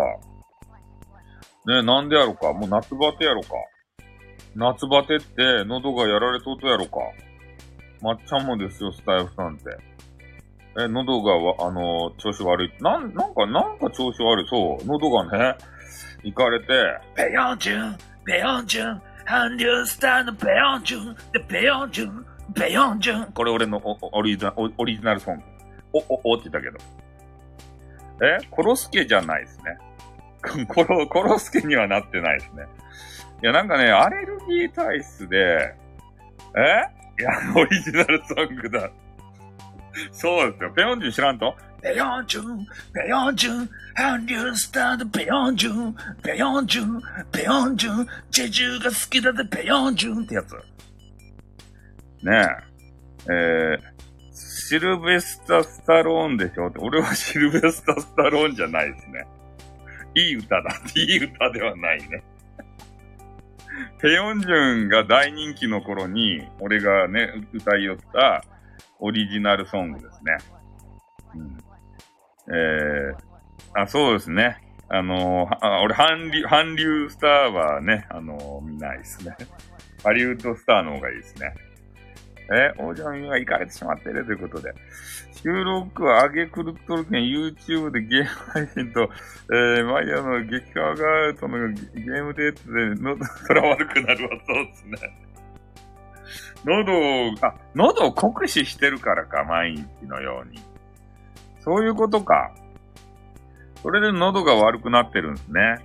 [1.66, 2.52] ね、なんでやろか。
[2.52, 3.48] もう夏バテやろか。
[4.54, 6.98] 夏バテって喉がやられとうとやろか。
[8.02, 9.78] まっちゃんもですよ、スタイフさんって。
[10.78, 12.72] え、喉があの、調子悪い。
[12.80, 14.48] なん、なんか、なんか調子悪い。
[14.48, 15.56] そう、喉がね、
[16.22, 16.66] 行かれて、
[17.14, 23.32] ペヨンジュン、ペヨンジュン、韓流スターのペヨンジュン、で、ペヨンジュン、ペヨンジュン。
[23.32, 25.42] これ俺のオリジナル、オリジナルソング。
[25.92, 26.78] お、お、おって言ったけど。
[28.24, 30.66] えコロスケじゃないですね。
[30.68, 32.66] コロ、コロスケにはなってないですね。
[33.42, 35.74] いや、なんかね、アレルギー体質で、
[36.56, 37.01] え？
[37.18, 38.90] いや、オリジナルソングだ。
[40.10, 40.72] そうですよ。
[40.74, 41.54] ペヨンジュン知らんと？
[41.82, 47.02] ペヨンジュン、ペヨンジュン、韓流スターのペヨンジュン、ペヨンジュン、
[47.32, 50.52] ペヨンジュン、チェジュが好きだぜ、ペヨンジュンってやつ。
[52.24, 52.46] ね
[53.28, 53.32] え。
[53.32, 53.78] えー、
[54.32, 56.68] シルベスタ・スタローンでしょ？
[56.68, 59.26] って、俺はシルベスタ・スタローンじゃないですね。
[60.14, 60.70] いい歌だ。
[60.94, 62.22] いい歌ではないね。
[64.00, 68.44] ペヨンジュンが大人気の頃に、俺がね、歌いよった
[68.98, 70.36] オリジナルソングですね。
[71.34, 71.58] うん
[72.48, 74.58] えー、あ、そうですね。
[74.88, 79.36] あのー、あ俺、韓流、韓流スターはね、あのー、見ないですね。
[80.02, 81.54] ハリウッドスターの方がいいですね。
[82.52, 84.74] え、王者の耳が行かれてしまっているということで。
[85.42, 89.10] 収録は上げくるっとるけん YouTube でゲーム配信と、
[89.50, 94.98] えー、マイヤーの激化ガートのゲームデートで喉が悪くなるわ、そうですね。
[96.64, 100.60] 喉を、あ、喉を酷使してるからか、毎日のように。
[101.60, 102.52] そういうことか。
[103.82, 105.78] それで喉が悪くなってるんですね。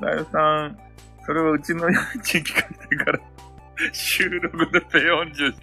[0.00, 0.78] だよさん、
[1.26, 3.20] それはうちの家賃聞かれてから
[3.92, 5.54] 収録でペ40。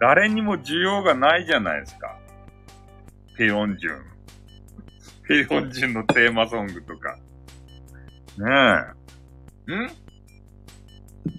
[0.00, 2.18] 誰にも需要がないじゃないですか。
[3.36, 4.02] ペヨンジュン。
[5.26, 7.16] ペヨンジュンのテーマソングとか。
[8.38, 8.44] ね
[9.68, 9.74] え。
[9.86, 9.88] ん？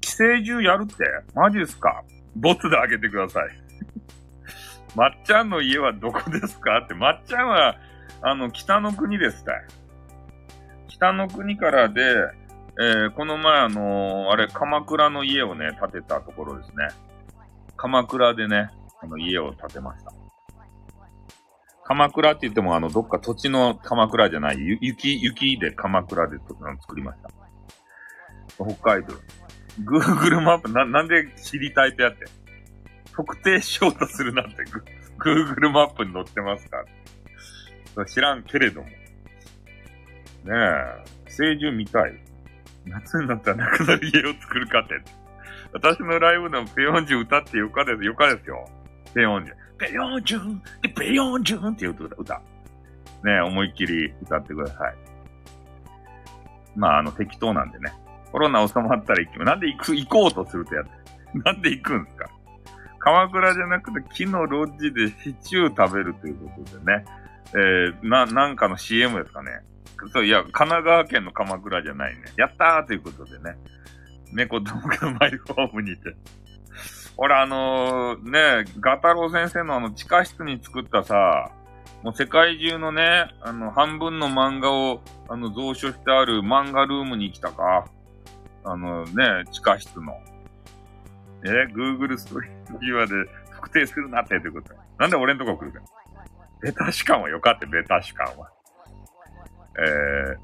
[0.01, 0.95] 寄生獣やるって？
[1.33, 2.03] マジですか？
[2.35, 3.43] ボツであげてください。
[4.95, 6.79] まっちゃんの家はどこですか？
[6.79, 7.75] って、まっちゃんは、
[8.21, 9.65] あの、北の国ですたい。
[10.87, 12.01] 北の国からで、
[12.77, 16.89] えー、この前あのー、あれ、鎌倉の家をね、建てたところですね。
[17.77, 18.69] 鎌倉でね、
[19.01, 20.11] あの家を建てました。
[21.85, 26.37] 鎌倉って言ってもあの、どっか土地の鎌倉じゃない、雪、雪で鎌倉で
[26.81, 27.29] 作りました。
[28.55, 29.13] 北海道。
[29.83, 32.25] Google マップ、な、なんで知りたいってやって。
[33.13, 34.63] 特定しようとするなんて、
[35.19, 36.83] Google マップに載ってますか
[38.05, 38.87] 知らんけれども。
[38.87, 38.95] ね
[40.47, 42.34] え、聖獣見たい。
[42.85, 44.93] 夏になったらなくなる家を作るかって。
[45.73, 48.65] 私のライブのペヨンジュ歌ってよかです、よかですよ。
[49.13, 49.55] ペヨンジュ。
[49.77, 50.61] ペヨンジュン、
[50.95, 52.15] ペヨンジュンっていう歌。
[52.15, 52.41] 歌。
[53.23, 54.95] ね、思いっきり歌ってください。
[56.75, 57.93] まあ、あの、適当なんでね。
[58.31, 59.47] コロナ収まったら行きます。
[59.47, 60.85] なんで行く、行こうとするとやっ。
[61.43, 62.29] なんで行くんですか
[62.99, 67.05] 鎌倉じゃなくて木のロッジでシチュー食べるということでね。
[67.49, 69.51] えー、な、なんかの CM ですかね。
[70.11, 72.23] そう、いや、神奈川県の鎌倉じゃないね。
[72.37, 73.57] やったーということでね。
[74.31, 76.15] 猫動画マイホームにて。
[77.17, 81.51] 俺あのー、ね、ガタロウ先生のあの地下室に作ったさ、
[82.03, 87.85] もう世界中のね、あの、半分の漫画を、あの、蔵書してある漫画ルームに来たか。
[88.63, 90.13] あのね、地下室の。
[91.45, 93.13] え ?Google ストリートビュアで
[93.55, 94.73] 特定するなってってこと。
[94.99, 95.79] なんで俺んとこ来るか。
[96.61, 98.49] ベタシカンはよかって、ベタシカンは。
[99.77, 100.35] え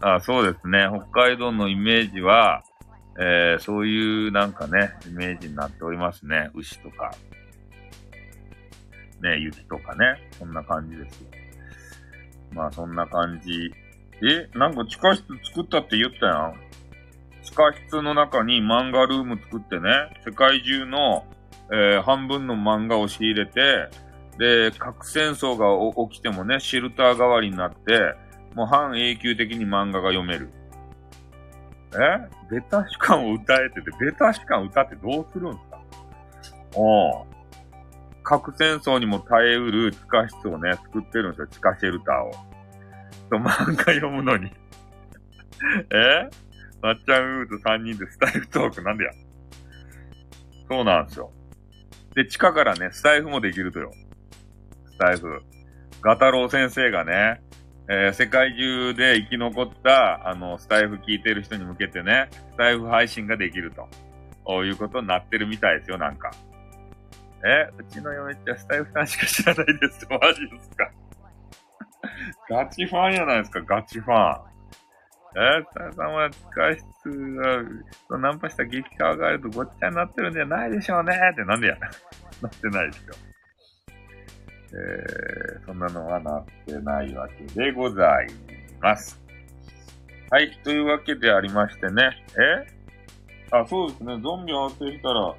[0.00, 0.88] ー、あそうですね。
[0.90, 2.62] 北海道のイメージは、
[3.18, 6.50] えー、そういうなんかね、イメージになっておりますね。
[6.54, 7.12] 牛とか。
[9.22, 10.30] ね、雪とかね。
[10.38, 11.28] そんな感じですよ。
[12.52, 13.72] まあ、そんな感じ。
[14.22, 16.54] えなんか地下室作ったって言ったやん。
[17.42, 19.90] 地下室の中に漫画ルーム作ってね、
[20.26, 21.24] 世界中の、
[21.72, 23.88] えー、半分の漫画を仕入れて、
[24.38, 25.68] で、核戦争が
[26.08, 28.14] 起きてもね、シェルター代わりになって、
[28.54, 30.50] もう半永久的に漫画が読める。
[31.92, 32.54] え？
[32.54, 35.80] ベタ主観を歌えてて、ベタ主観歌ってどうするんすか？
[36.76, 37.26] お
[38.22, 42.30] 核戦争にも耐えうる地下室をね、作ってるんですよ、地下シェルターを。
[43.30, 44.52] と、漫画読むのに
[45.92, 46.28] え？
[46.80, 49.10] まっちゃんウーと3人でスタイフトークなんでや？
[50.68, 51.32] そうなんですよ。
[52.14, 53.92] で、地下からね、スタイフもできるとよ。
[54.86, 55.42] スタイフ。
[56.02, 57.40] ガタロウ先生がね、
[57.92, 63.88] えー、世界中で生き残った、あの、スタイフ聞いてる人に向けてね、スタイフ配信ができると。
[64.64, 66.30] いうことになってるみたいですよ、なんか。
[67.44, 70.90] え、うちの嫁っちゃスタイフさんしか知らないです、 マジですか。
[72.48, 74.50] ガチファンやないですか、ガチファン。
[75.34, 77.34] えー、さやさんは地下室
[78.08, 81.76] が、ナンパした激化があるとごっちゃになってるんじゃないでしょうねってなんでや。
[82.40, 83.29] なってないですよ。
[84.72, 88.28] えー、そんなのはなってないわけでござい
[88.80, 89.20] ます。
[90.30, 90.50] はい。
[90.62, 92.24] というわけでありましてね。
[93.52, 93.56] え？
[93.56, 94.20] あ、そうですね。
[94.22, 95.34] ゾンビ合わせしたら、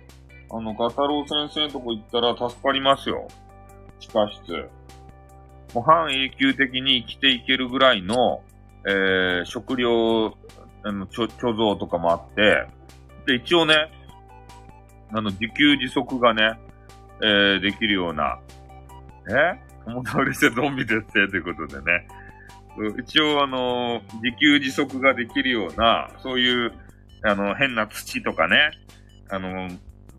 [0.53, 3.25] あの、ガタロウ先生のとこ行ったら助かりますよ。
[3.99, 4.69] 地下室。
[5.73, 8.43] もう半永久的に生きていけるぐらいの、
[8.85, 10.35] えー、食料、
[10.83, 12.67] あの、貯蔵とかもあって、
[13.27, 13.75] で、一応ね、
[15.13, 16.59] あの、自給自足がね、
[17.23, 18.39] えー、できるような、
[19.29, 22.07] え友倒れしてゾンビですって、ということでね。
[22.99, 26.73] 一応、あの、自給自足ができるような、そういう、
[27.23, 28.71] あの、変な土とかね、
[29.29, 29.69] あの、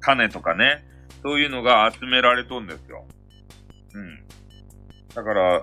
[0.01, 0.85] 種とかね、
[1.23, 3.05] そういうのが集められとんですよ。
[3.95, 4.25] うん。
[5.15, 5.61] だから、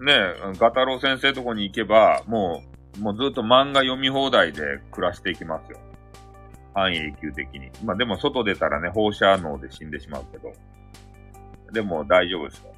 [0.00, 2.62] ね、ガタロウ先生とこに行けば、も
[2.98, 5.78] う、もうずっと漫画読み放題で暮らしていきますよ。
[6.74, 7.70] 半永久的に。
[7.84, 10.52] まあでも外出たらね、放射能で死んでしまうけど。
[11.72, 12.75] でも大丈夫ですよ。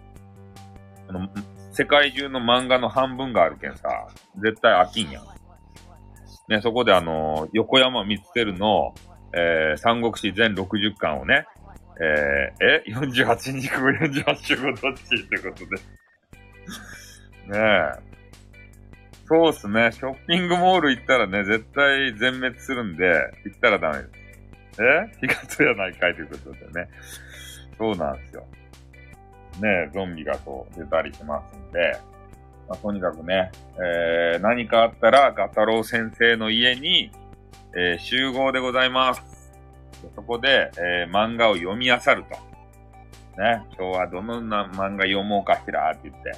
[1.09, 1.29] あの、
[1.73, 4.09] 世界中の漫画の半分があるけんさ、
[4.43, 5.25] 絶対飽きんやん。
[6.49, 8.95] ね、そこであの、横山光輝の、
[9.35, 11.47] えー、三国志全60巻をね、
[12.01, 15.77] えー、え ?48 日後48週後どっちってことで
[17.53, 17.59] ね
[18.05, 18.09] え。
[19.27, 19.93] そうっすね。
[19.93, 23.05] ショッピングモール行ったらね、絶対全滅するんで、
[23.45, 24.11] 行ったらダメです。
[24.81, 25.13] え？
[25.21, 26.89] 火がやないかいということでね。
[27.77, 28.47] そうなんですよ。
[29.61, 31.99] ねゾンビがそう出たりしますんで、
[32.69, 37.11] まあ、とにかくね、えー、何かあったらガタロウ先生の家に、
[37.77, 39.39] えー、集合でございます。
[40.15, 42.49] そこで、えー、漫画を読み漁ると。
[43.41, 46.33] ね、今日はどのな漫画読もうかしらって言って。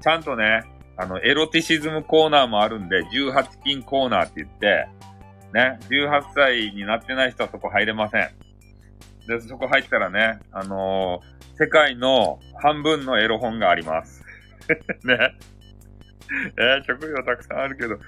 [0.00, 0.62] ちゃんとね、
[0.96, 4.88] あの、エロティシズムコーナーもあるんで、18金コーナーって言って、
[5.52, 8.30] ね、18歳になってない人はそこ入れません。
[9.26, 14.24] で、そこ入ったらね、あのー、世界の半分のエロ本があります。
[15.04, 15.36] ね。
[16.58, 17.98] えー、職業たくさんあるけど、わ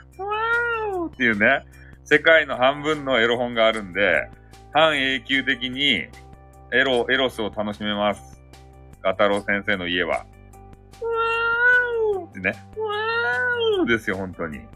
[0.93, 1.65] ーっていうね、
[2.05, 4.29] 世界の半分のエロ本があるんで、
[4.73, 6.09] 半永久的に
[6.73, 8.43] エロ、エロスを楽しめます。
[9.03, 10.19] ガタロウ先生の家は。
[10.19, 12.51] わーってね。
[12.51, 14.59] わーですよ、本当に。
[14.59, 14.67] ね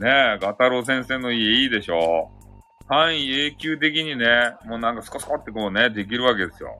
[0.00, 2.30] え、ガタロウ先生の家いいでしょ
[2.88, 6.78] 半永久的にね、もうなんかスコスコってこうね、できるわけですよ。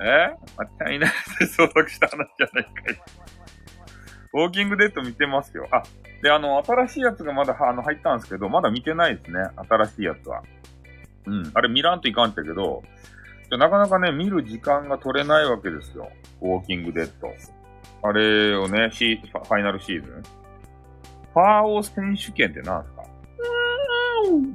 [0.00, 0.34] え？
[0.56, 2.72] まっちゃんいないで相続した話じゃないかい。
[4.34, 5.68] ウォーキングデッド見てますよ。
[5.70, 5.82] あ、
[6.22, 9.40] で、あの、新しいやつがまだ、あの、入ったんですけど、まだ見てないですね。
[9.68, 10.42] 新しいやつは。
[11.26, 11.50] うん。
[11.54, 12.82] あれ見らんといかんってけど、
[13.50, 16.10] なかなかね、見る時間が取れないわけですよ。
[16.40, 17.28] ウォーキングデッド。
[18.04, 20.22] あれをね、シファイナルシーズン。
[20.22, 22.84] ファーオー選手権って何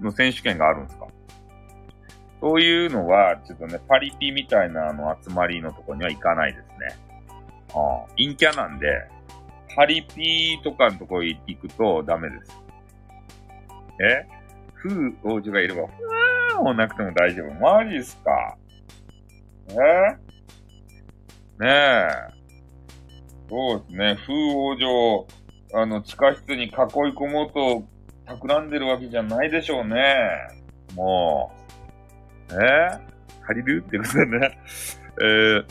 [0.02, 1.08] の選手権があるんですか？
[2.40, 6.98] そういうのは、ちょっとね、パリピみたいなあの集まりのとこには行かないですね。
[7.74, 8.88] ああ、陰キャなんで、
[9.76, 12.52] パリピとかのとこ行くとダメです。
[14.02, 14.28] え？
[14.76, 17.54] 風王子がいれば、ふわーもなくても大丈夫。
[17.56, 18.56] マジっすか？
[19.70, 19.74] え？
[21.60, 22.08] ねえ。
[23.50, 24.18] そうですね。
[24.28, 25.28] 風王女、
[25.74, 27.84] あの、地下室に囲い込もうと
[28.28, 30.16] 企んでるわけじゃないでしょうね。
[30.96, 31.52] も
[32.50, 32.54] う。
[32.54, 32.90] え？
[33.46, 33.84] 借りる？
[33.88, 34.60] ってことでね。
[35.20, 35.66] えー、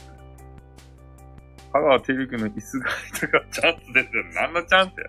[1.73, 2.87] 香川照之の椅子が
[3.21, 4.25] とかチャンスですよ。
[4.35, 5.07] 何のチャンスや？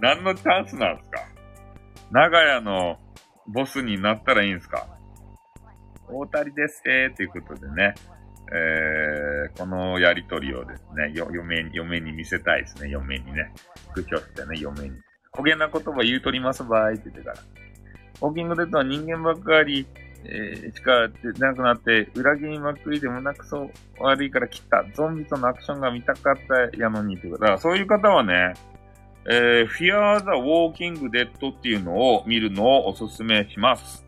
[0.00, 1.20] 何のチャンスなんですか？
[2.10, 2.98] 長屋の
[3.48, 4.86] ボスになったらいいんですか？
[6.08, 7.94] 大谷ですえー、ということでね、
[8.52, 13.52] えー、このやりとりをですね、嫁に、嫁に見せたいですね、嫁にね。
[13.74, 15.00] スクショしてね、嫁に。
[15.36, 17.36] 焦げな言葉言うとりますばいって言ってから。
[18.22, 19.86] ウォーキングデッドは人間ばっかり、
[20.24, 21.08] えー、しか
[21.38, 24.84] なくなって、裏切りまくりでもなくそう悪いから切った。
[24.94, 26.36] ゾンビとのアクションが見たかっ
[26.72, 28.54] たやのにってことだから、そういう方はね、
[29.26, 34.04] えー、Fear the Walking Dead っていうのを見るのをおすすめします。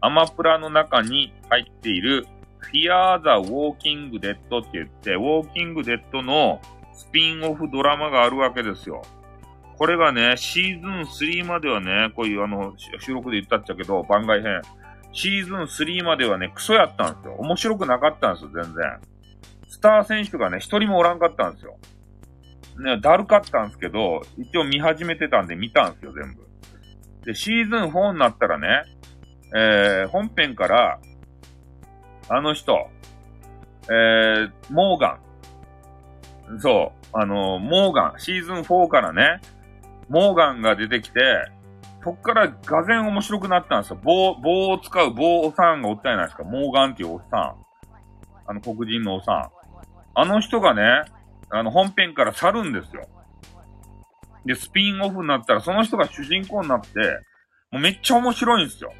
[0.00, 2.26] アマプラの中に入っている
[2.72, 6.60] Fear the Walking Dead って言って、ウォーキングデッドの
[6.94, 9.02] スピンオフドラマがあるわけですよ。
[9.82, 14.62] これがね、シーズン3まではね、こういうあの、収録で言ったっちゃけど、番外編。
[15.12, 17.34] シーズン3まではね、クソやったんですよ。
[17.40, 19.00] 面白くなかったんですよ、全然。
[19.68, 21.78] スター選手がね、一人もおらんかったんですよ。
[22.78, 26.46] ね、だるかったんですけど、一応見始めてたんで見たんですよ、全部。
[27.26, 28.84] で、シーズン4になったらね、
[29.52, 31.00] えー、本編から、
[32.28, 32.88] あの人、
[33.90, 35.18] えー、モーガ
[36.54, 36.60] ン。
[36.60, 39.40] そう、あの、モーガン、シーズン4からね、
[40.12, 41.20] モーガンが出てきて、
[42.04, 44.00] そっからがぜん面白くなったんですよ。
[44.02, 46.44] 棒、棒を使う棒おさんがおったじゃないですか。
[46.44, 47.54] モーガンっていうおっさん。
[48.46, 49.50] あの黒人のおっさん。
[50.14, 50.82] あの人がね、
[51.48, 53.08] あの本編から去るんですよ。
[54.44, 56.88] で、スピンオフになったらその人が主人公になって、
[57.70, 58.92] もうめっちゃ面白いんですよ。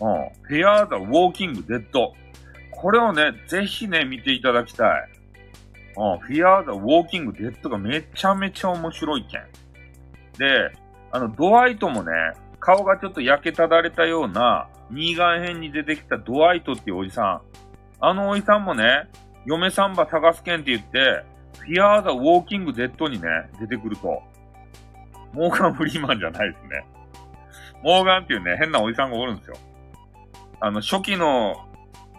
[0.00, 0.44] うん。
[0.44, 2.14] フィアー・ザ・ウォーキング・デッド。
[2.70, 4.88] これをね、ぜひね、見ていただきたい。
[5.96, 6.18] うん。
[6.20, 9.65] フィアー・ザ・ウォーキング・デッドがめちゃめちゃ面白いけん。
[10.38, 10.72] で、
[11.12, 12.12] あの、ドワイトもね、
[12.60, 17.40] 顔がちょっと焼けただれたような、ニーガン編に出てきたドワイトっていうおじさん。
[18.00, 19.08] あのおじさんもね、
[19.46, 21.24] 嫁サンバ探すけんって言って、
[21.60, 23.28] フィアーザ・ウォーキング・デッドにね、
[23.58, 24.22] 出てくると。
[25.32, 26.86] モーガン・フリーマンじゃないですね。
[27.82, 29.56] モーガンっていうね、変なおじさんがおるんですよ。
[30.60, 31.68] あの、初期の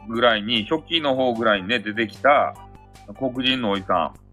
[0.09, 2.55] ぐらいに、初期の方ぐらいにね、出てきた
[3.17, 4.26] 黒人のおじさん。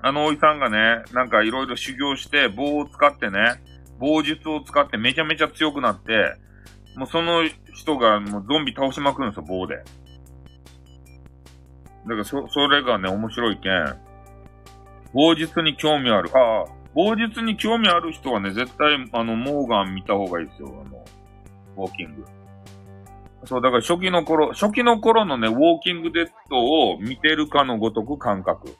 [0.00, 3.60] あのおじさんがね、なんかいろいろ修行して、棒を使ってね、
[3.98, 6.36] 棒術を使ってめちゃめちゃ強くなって、
[6.96, 7.42] もうその
[7.74, 9.76] 人がもうゾンビ倒しまくるんですよ、棒で。
[9.76, 9.88] だか
[12.14, 13.96] らそ、それがね、面白いけん。
[15.12, 16.30] 棒術に興味ある。
[16.34, 21.04] ああ、棒術に興味ある人はね、絶対、あの、モーガン見た方がいいですよ、あの、
[21.84, 22.24] ウォーキング。
[23.44, 28.74] そう、だから初期の頃、初期の頃のね、ウォーキングデッドを見てるかのごとく感覚。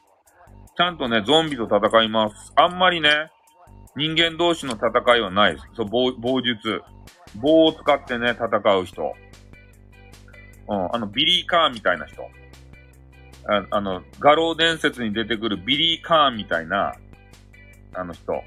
[0.79, 2.53] ちゃんとね、ゾンビと戦います。
[2.55, 3.09] あんまりね、
[3.97, 5.65] 人間同士の戦いはないです。
[5.75, 6.81] そう、棒、棒術。
[7.35, 9.13] 棒を使ってね、戦う人。
[10.69, 12.21] うん、あの、ビリー・カーンみたいな人。
[13.49, 16.93] ああの、画廊伝説に出てくるビリー・カーンみたいな、
[17.93, 18.41] あの人。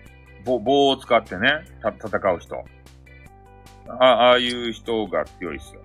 [0.46, 1.50] 棒、棒を使ってね、
[1.82, 2.56] 戦う人。
[3.88, 5.81] あ、ああいう人が強いですよ。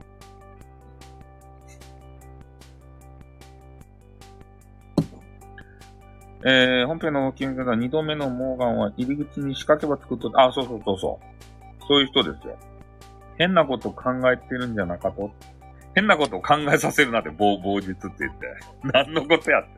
[6.45, 11.85] えー、本編の金額が2度目のモーガンは入り口に仕掛け場作っと、あ、そうそうそうそう。
[11.87, 12.57] そういう人ですよ。
[13.37, 15.31] 変なこと考えてるんじゃなかと。
[15.95, 18.47] 変なことを考えさせるなって、棒、棒術って言って。
[18.93, 19.69] 何のことやって。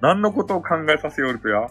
[0.00, 1.68] 何のことを考えさせよるとや。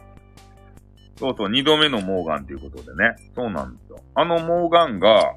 [1.15, 3.15] そうそう、二度目のモーガンということでね。
[3.35, 3.99] そうなんですよ。
[4.15, 5.35] あのモーガンが、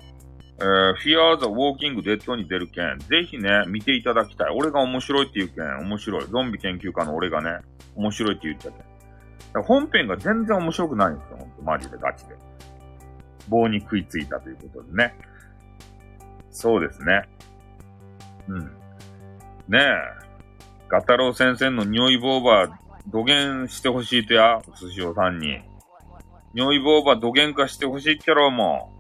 [0.59, 4.55] えー、Fear the Walking Dead に出るけん、ぜひね、見ていただきたい。
[4.55, 6.27] 俺が面白いって言うけん、面白い。
[6.27, 7.61] ゾンビ研究家の俺がね、
[7.95, 8.85] 面白いって言っちゃって。
[9.67, 12.37] 本編が全然面白くないんですよ、ほんと、マジでガチで。
[13.49, 15.15] 棒に食いついたということでね。
[16.51, 17.29] そうですね。
[18.49, 18.65] うん。
[19.69, 20.27] ねえ。
[20.89, 22.73] ガタロウ先生の匂いボーバー、
[23.09, 25.61] 土下してほしいとや、お寿司おさんに。
[26.55, 28.96] 匂いボーバー土下化してほしいっちゃろうもん。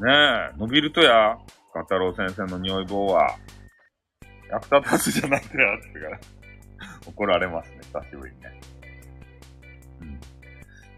[0.00, 1.38] ねえ、伸びるとや、
[1.74, 3.36] ガタロウ先生の匂い棒は。
[4.50, 6.18] 役立たずじゃないとや、ってから。
[7.06, 8.60] 怒られますね、久しぶりにね。
[10.00, 10.20] うん。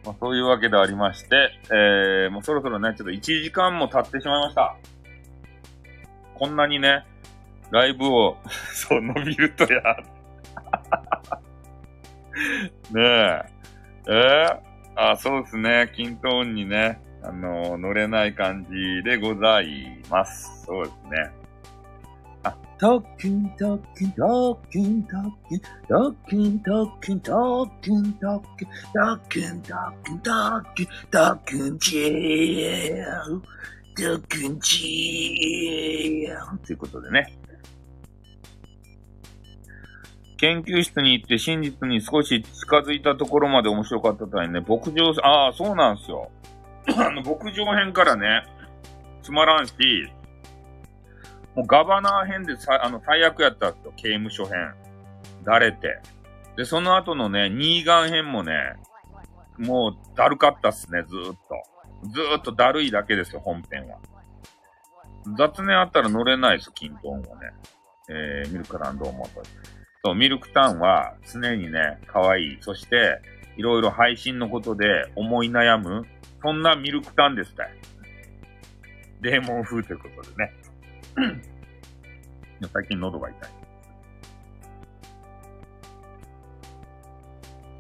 [0.05, 4.77] まあ、そういうわけでありまして、えー、もうそろそろね、ちょっと1時間も経ってしまいました。
[6.35, 7.05] こんなにね、
[7.71, 8.39] ライブを
[8.73, 9.83] そう、伸びるとや。
[12.93, 13.43] ねえ。
[14.09, 14.61] えー、
[14.95, 15.91] あ、そうですね。
[15.95, 20.65] 均等にね、あの、乗れない感じでございます。
[20.65, 21.31] そうですね。
[22.45, 33.41] あ、トッキントッキントッキントッキントッキントッキントッキントッキントッキントッキントッキントッキンチー
[33.97, 37.37] トッキンチーということでね。
[40.37, 46.31] 研究室に行って真実に少し近づいたところまで面白かったとはね、牧場、ああ、そうなんですよ。
[46.89, 48.45] あの、牧場編からね、
[49.23, 49.73] つまらんし、
[51.55, 53.93] もうガバナー編でさ、あの、最悪やったんですよ。
[53.97, 54.75] 刑務所編。
[55.45, 55.99] だれて。
[56.57, 58.53] で、その後のね、ニーガン編もね、
[59.59, 62.09] もう、だるかったっすね、ずーっと。
[62.11, 63.99] ずーっとだるいだけですよ、本編は。
[65.39, 67.51] 雑念あったら乗れないです、キントンはね。
[68.09, 69.43] えー、ミルクランドをもと。
[70.05, 72.59] そう、ミルクタンは常にね、可愛い。
[72.61, 73.21] そして、
[73.57, 76.07] いろいろ配信のことで思い悩む。
[76.47, 77.65] そんなミルクタンですた。
[79.21, 80.53] デーモン風ということでね。
[82.73, 83.51] 最近喉が痛い。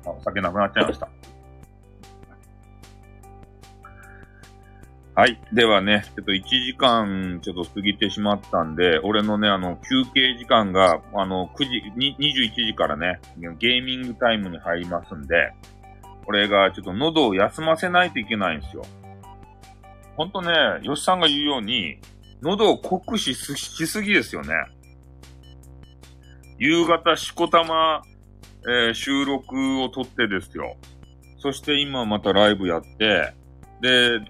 [0.05, 1.09] あ、お酒なくなっちゃいました。
[5.15, 5.41] はい。
[5.53, 11.65] ではね、ちょっと1時間ちょっと過ぎてしまったんで、俺のね、あの、休憩時間が、あの、9
[11.97, 13.21] 時、21時からね、
[13.61, 15.53] ゲーミングタイムに入りますんで、
[16.27, 18.83] これがちょっと喉を休ませないといけないんですよ。
[20.17, 20.51] ほんとね、
[20.83, 21.99] 吉さんが言うように、
[22.43, 24.55] 喉を酷使しすぎですよね。
[26.59, 28.03] 夕方しこたま、
[28.67, 30.77] えー、収録を撮ってですよ。
[31.39, 33.33] そして今またライブやって、
[33.81, 34.21] で、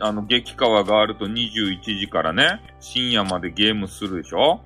[0.00, 4.60] あの、激川があると21時からね、深夜までゲームするでしょ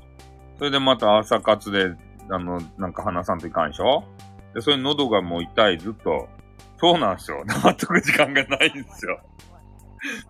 [0.59, 1.93] それでまた朝活で、
[2.30, 4.05] あの、なんか話さんといかんでしょ
[4.55, 6.28] で、それ喉がもう痛い、ずっと。
[6.83, 7.45] そうなんですよ。
[7.47, 9.20] 黙っとく時間がないんですよ。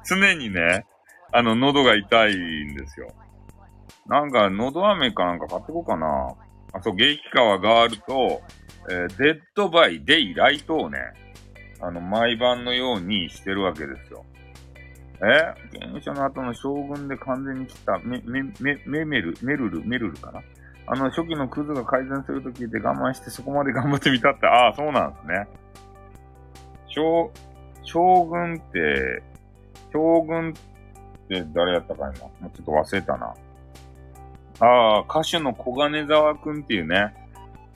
[0.07, 0.84] 常にね、
[1.32, 2.34] あの、喉が痛い
[2.66, 3.11] んですよ。
[4.07, 6.34] なんか、喉飴かなんか買ってこうかな。
[6.74, 8.42] あ、そう、激川があると、
[8.90, 10.98] えー、デッドバイ、デイ、ライトをね、
[11.80, 14.26] あの、毎晩のようにしてるわけですよ。
[15.24, 15.55] え？
[15.72, 20.42] 刑務所の後の将軍で完全に切ったメ、メ、メ、メメル、メルル、メルルかな？
[20.86, 25.47] あの、初期のクズが改善すると聞いて我慢してそこまで頑張ってみたって、ああ、そうなんですね。
[26.94, 27.31] 将、
[27.82, 29.23] 将軍って、
[29.93, 30.52] 将軍っ
[31.28, 32.27] て誰やったか今？
[32.27, 33.35] もうちょっと忘れたな。
[34.60, 37.14] ああ、歌手の小金沢くんっていうね、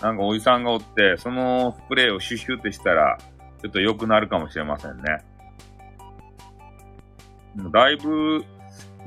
[0.01, 3.18] なんかおじさんがおって、そのスプレーをシュシュってしたら、
[3.62, 5.24] ちょっと良くなるかもしれませんね。
[7.72, 8.44] だいぶ、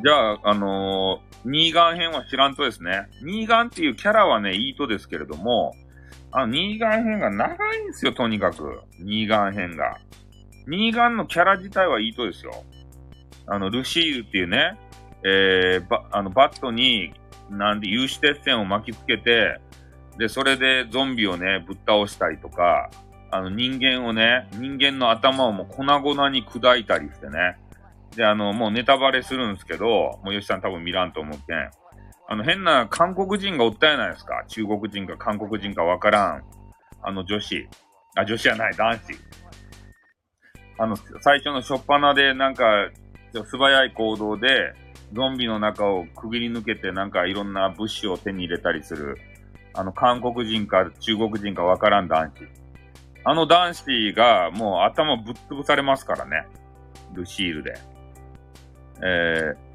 [0.03, 3.07] じゃあ、あのー、ニーガン編は知らんとですね。
[3.23, 5.75] ニーガンっていうキャラはね、いいとですけれども、
[6.31, 8.81] あの、ニーガン編が長いんですよ、とにかく。
[8.99, 9.97] ニーガン編が。
[10.67, 12.63] ニーガンのキャラ自体はいいとですよ。
[13.47, 14.77] あの、ルシールっていうね、
[15.23, 17.13] えー、ば、あの、バットに、
[17.49, 19.59] なんで、有刺鉄線を巻きつけて、
[20.17, 22.91] で、それでゾンビをね、ぶっ倒したりとか、
[23.31, 27.57] あの、人間をね、人間の頭をもう粉々に砕いたりしてね、
[28.15, 31.71] で、あの、もうネタバレするんですけど、もう吉さん多分見らんと思うけん。
[32.31, 34.45] あの、変な韓国人がおったやないですか。
[34.47, 36.43] 中国人か韓国人かわからん。
[37.01, 37.67] あの女子。
[38.15, 39.01] あ、女子じゃない、男子。
[40.77, 42.63] あの、最初の初っ端でなんか、
[43.33, 44.73] 素早い行動で、
[45.11, 49.17] ゾンビの中をくぐり抜けてなんかいろんな物資を手に入れたりする。
[49.73, 52.47] あの、韓国人か中国人かわからん男子。
[53.23, 56.45] あの男子がもう頭ぶっ潰されますからね。
[57.13, 57.73] ルシールで。
[59.03, 59.68] えー、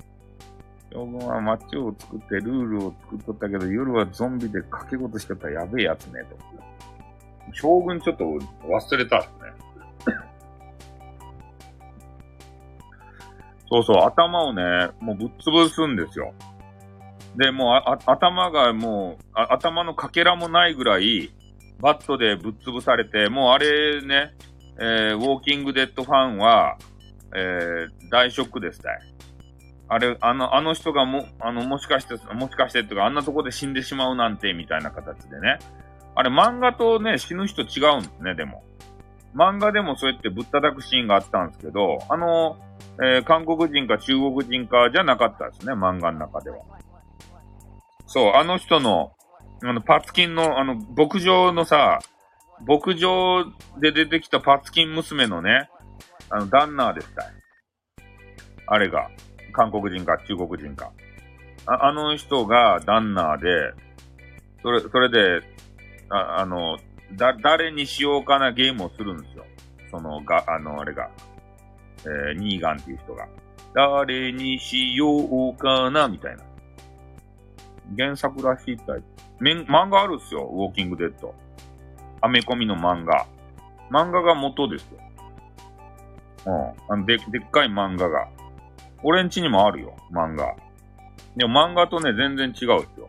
[0.94, 6.36] 将軍は街を作ってルールを作っとったけど、夜はゾンビで掛け事しとったやべえやつね、と。
[7.52, 9.34] 将軍ちょっと忘れたっすね。
[13.68, 14.62] そうそう、頭をね、
[15.00, 16.32] もうぶっ潰すんですよ。
[17.36, 21.32] で、もう頭がもう頭のかけらもないぐらい、
[21.80, 24.32] バットでぶっ潰されて、もうあれね、
[24.78, 26.78] えー、ウォーキングデッドファンは、
[27.34, 29.00] えー、大ショックでしたよ。
[29.88, 35.58] あれ、あの、あの人がも、あの、もしかして、もしかしてとか、あんなとこで死んでしまうなんて、みたいな形でね。
[36.14, 38.64] あれ、漫画とね、死ぬ人違うんですね、でも。
[39.34, 42.56] 漫画でもそうやってぶったたくシーンがあったんですけど、あの、
[43.02, 46.58] えー、韓国人か中国人かじゃなかったですね、漫画の中では。
[48.06, 49.12] そう、あの人の、
[49.62, 51.98] あの、パツキンの、あの、牧場のさ、
[52.66, 53.44] 牧場
[53.80, 55.68] で出てきたパツキン娘のね、
[56.30, 57.24] あの、ダンナーでした。
[58.66, 59.10] あれが、
[59.54, 60.92] 韓国人か中国人か。
[61.66, 63.72] ああの人がダンナーで、
[64.62, 65.46] それ、それで、
[66.10, 66.78] ああの、
[67.12, 69.46] だ、誰にしようかなゲームをするんですよ。
[69.90, 71.10] その、が、あの、あれが。
[72.04, 73.26] えー、ニーガンっていう人が。
[73.74, 76.44] 誰にしようかなみたいな。
[77.96, 79.14] 原作らしいタイプ。
[79.40, 81.34] 漫画あるっすよ、ウォーキングデッド。
[82.20, 83.26] アメコミの漫画。
[83.90, 84.98] 漫画が元ですよ。
[86.46, 86.92] うん。
[86.92, 88.28] あので、でっかい漫画が。
[89.04, 90.56] 俺んちにもあるよ、漫画。
[91.36, 93.08] でも漫画とね、全然違うっすよ。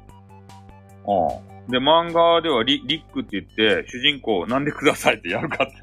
[1.07, 1.71] うん。
[1.71, 5.75] で、漫画ではリリックって言って、主人公、なんでくださいってやるかって。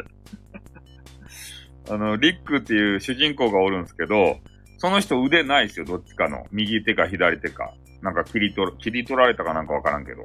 [1.92, 4.38] あの、リックっていう主人公がおるんですけど、
[4.76, 6.44] その人腕ないですよ、どっちかの。
[6.52, 7.72] 右手か左手か。
[8.02, 10.24] なんか切り取、切り取られたかなんかわからんけど。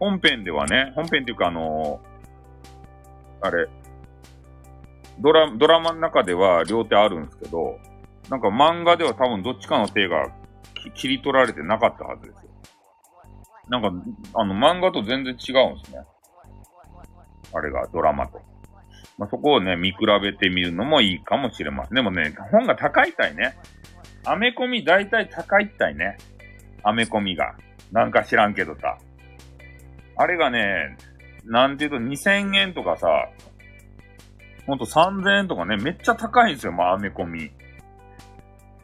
[0.00, 3.68] 本編ではね、本編っていうかあのー、あれ、
[5.20, 7.78] ドラ、ドラマの中では両手あるんですけど、
[8.28, 10.30] なんか漫画では多分どっちかの手が
[10.94, 12.50] 切り取られてなかったはずですよ。
[13.68, 13.92] なんか、
[14.34, 16.00] あの漫画と全然違うんですね。
[17.52, 18.40] あれが、ドラマと。
[19.18, 21.94] まあ、そこをね、見比べてみるのもいいかもしれません。
[21.94, 23.56] でもね、本が高いたいね。
[24.24, 26.16] アメコミ大体高いったいね。
[26.82, 27.54] アメコミが。
[27.92, 28.98] なんか知らんけどさ。
[30.16, 30.96] あれがね、
[31.44, 33.08] なんていうと2000円とかさ、
[34.66, 37.50] ほんと3000円とかね、めっちゃ高いんですよ、まあ、アメコミ。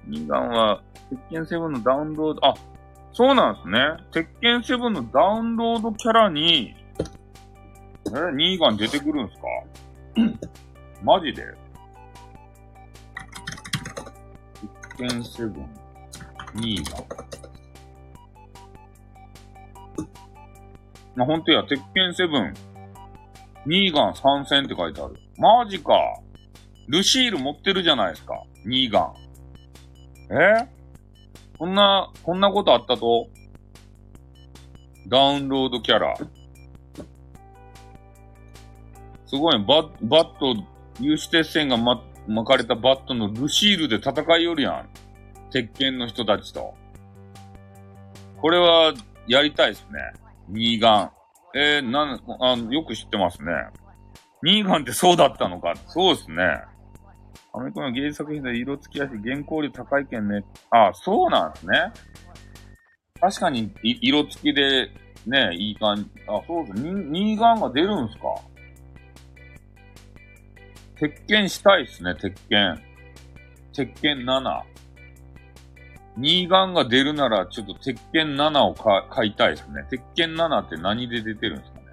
[0.08, 0.80] 2番は、
[1.10, 2.54] 鉄拳7のダウンロード、あ、
[3.12, 3.78] そうなんですね。
[4.12, 6.74] 鉄拳7のダウンロードキャラに、
[8.08, 9.46] え、ニーガン出てくるんすか？
[11.02, 11.42] マジで？
[14.96, 15.08] 鉄拳
[15.48, 15.66] 7、
[16.54, 17.04] ニーガン。
[21.16, 22.54] まあ、ほんとや、鉄拳セブン、
[23.66, 25.16] ニーガン参戦って書いてある。
[25.38, 25.92] マジか。
[26.88, 28.34] ルシール持ってるじゃないですか。
[28.64, 29.14] ニーガン。
[30.30, 30.68] え？
[31.58, 33.28] こんな、こんなことあったと？
[35.08, 36.16] ダウンロードキャラ。
[39.26, 40.54] すごい、バッ、バット、
[41.00, 44.88] 有刺鉄線がま、巻かれたバットのルシールで戦いよるやん。
[45.50, 46.74] 鉄拳の人たちと。
[48.40, 48.94] これは、
[49.26, 49.98] やりたいですね。
[50.48, 51.10] ニーガン。
[51.54, 53.52] えー、なん、あよく知ってますね。
[54.42, 55.74] ニーガンってそうだったのか。
[55.86, 56.60] そうですね。
[57.56, 60.44] アメリカの芸術作品で色付きやし、原稿率高いけんね。
[60.70, 61.92] あ、そうなんですね。
[63.18, 64.90] 確かに、色付きで、
[65.26, 66.04] ね、いい感じ。
[66.28, 66.82] あ、そうです。
[66.82, 68.28] ニニーガンが出るんすか
[70.96, 72.78] 鉄拳したいっすね、鉄拳。
[73.72, 74.62] 鉄拳7。
[76.18, 79.82] ニーガンが出るなら、ちょっと鉄拳7を買いたいですね。
[79.88, 81.84] 鉄拳7って何で出てるんですかね。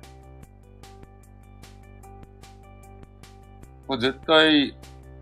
[3.87, 4.75] これ絶対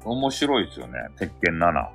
[0.06, 1.00] 面白いですよね。
[1.18, 1.90] 鉄拳7。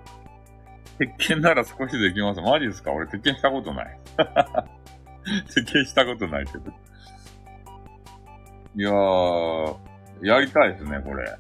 [0.99, 2.41] 鉄拳なら少しできます。
[2.41, 2.93] マジですか？
[2.93, 3.99] 俺鉄拳したことない。
[5.55, 6.73] 鉄拳したことないけど。
[8.77, 9.77] いやー、
[10.23, 11.37] やりたいですね、これ。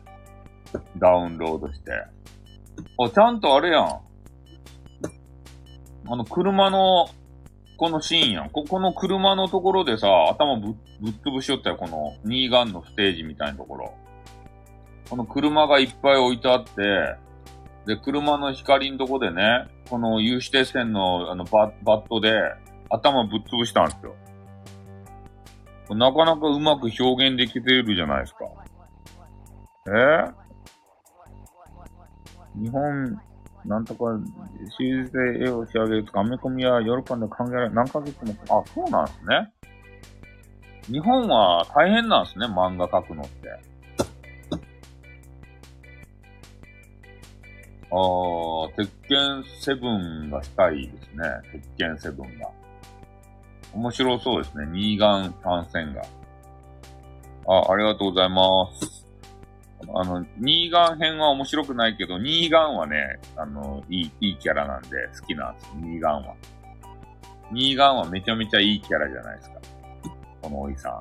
[0.99, 1.93] ダウンロードして。
[2.99, 3.85] あ、ちゃんとあれやん。
[6.09, 7.07] あの、車の、
[7.79, 8.51] このシーンやん。
[8.51, 13.95] ここの車のところでさ、頭ぶぶっ潰しよったよ、この、ニーガンのステージみたいなところ。
[15.09, 17.17] この車がいっぱい置いてあって、
[17.87, 22.33] で、車の光のとこでね、この有刺鉄線のあのババットで
[22.91, 24.15] 頭ぶっ潰したんですよ。
[25.97, 28.45] なかなかうまく表現できてるじゃないですか。
[29.89, 30.47] え？
[32.61, 33.21] 日本
[33.65, 34.05] なんとか、
[34.77, 39.53] シリーズで絵を仕上げるとか、アメコミやヨーロッパで考えられ何ヶ月も、あ、そうなんですね。
[40.87, 43.49] 日本は大変なんですね、漫画描くのって。
[47.97, 51.25] あー、鉄拳セブンがしたいですね。
[51.51, 52.51] 鉄拳セブンが。
[53.73, 54.67] 面白そうですね。
[54.67, 56.03] ニーガン参戦が。
[57.49, 59.07] あ、ありがとうございます。
[59.95, 66.35] あの、ニーガン編は面白くないけど、ニーガンはね、あの、いい、いいキャラなんで好きなんですニーガンは。
[67.51, 69.57] ニーガンはめちゃめちゃいいキャラじゃないですか。
[70.43, 70.93] このおじさん。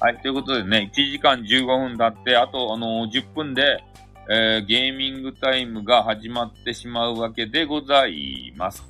[0.00, 3.82] はい、ということでね、1時間15分経って、あと、あのー、10分で、
[4.30, 8.86] えー、ゲーミングタイムが始まってしまうわけでございます。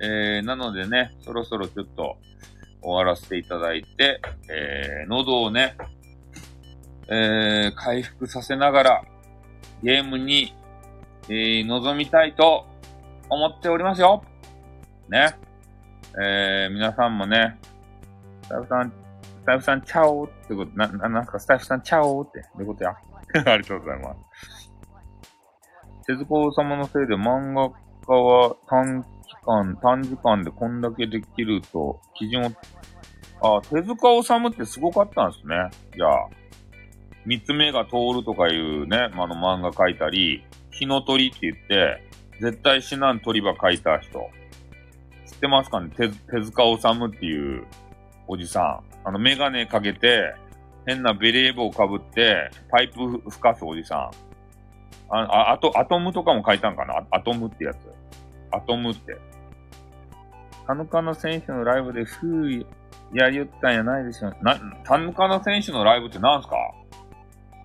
[0.00, 2.16] えー、なのでね、そろそろちょっと
[2.82, 4.20] 終わらせていただいて、
[4.50, 5.76] えー、喉をね、
[7.08, 9.04] えー、回復させながら、
[9.82, 10.54] ゲームに、
[11.28, 12.66] えー、臨みたいと
[13.30, 14.22] 思っておりますよ。
[15.08, 15.36] ね。
[16.22, 17.58] えー、皆さんもね、
[18.42, 18.92] スタイフさん、ス
[19.46, 22.90] タイフさん、チャオってこと、な、な、なんかスタイフさん、チャオって、どういうことや？
[23.46, 24.25] ありがとうございます。
[26.06, 27.70] 手塚治虫のせいで漫画
[28.06, 35.56] 家は短期間、短時間でこんだけできると、基準を、あ、手塚治虫ってすごかったんですね。
[35.96, 36.28] じゃあ。
[37.24, 42.08] 三つ目が通るとかいうね、あの漫画書いたり、火の鳥って言って、
[42.40, 44.30] 絶対死なん鳥ば書いた人。
[45.26, 45.90] 知ってますかね？
[45.96, 47.66] 手手塚治虫っていう
[48.28, 49.08] おじさん。
[49.08, 50.36] あの、メガネかけて、
[50.86, 54.25] 変なベレー帽かぶって、パイプ吹かすおじさん。
[55.08, 57.06] あ、あ、あと、アトムとかも書いたんかな？
[57.10, 57.76] アトムってやつ。
[58.50, 59.16] アトムって。
[60.66, 62.66] 田中の選手のライブで、ふう、
[63.14, 64.32] やりよったんやないでしょ。
[64.42, 66.56] な、田中の選手のライブって何すか？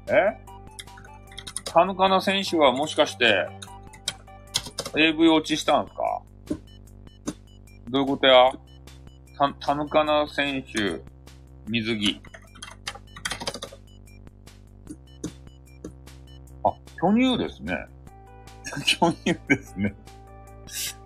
[0.07, 0.37] え？
[1.65, 3.47] 田中の選手はもしかして、
[4.95, 6.03] AV 落ちしたんすか？
[7.89, 8.51] どういうことや？
[9.39, 11.01] た、田中の選手、
[11.67, 12.21] 水着。
[17.01, 17.75] 巨乳ですね。
[18.85, 19.93] 巨乳ですね。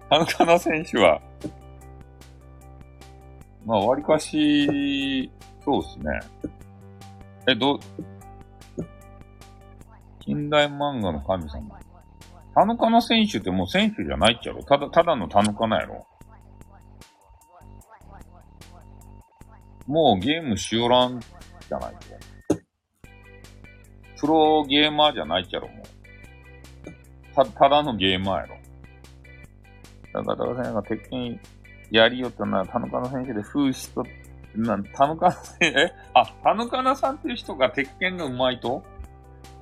[0.09, 1.21] 田中の選手は、
[3.65, 5.31] まあ、割かし、
[5.63, 6.19] そうですね。
[7.47, 7.79] え、ど、
[10.19, 11.79] 近代漫画の神様。
[12.53, 14.63] 田中の選手ってもう選手じゃないっちゃろ？
[14.63, 16.05] ただ、ただの田中なやろ？
[19.87, 22.14] もうゲームしおらんじゃないと。
[24.19, 27.35] プロゲーマーじゃないっちゃろ、もう。
[27.35, 28.55] た、ただのゲーマーやろ。
[30.13, 31.39] だから、田中選手が鉄拳
[31.91, 34.05] やりよったな、田中の選手で風刺と、
[34.55, 35.27] なん、田中、
[35.61, 35.91] え？
[36.13, 38.83] あ、田中さんっていう人が鉄拳がうまいと？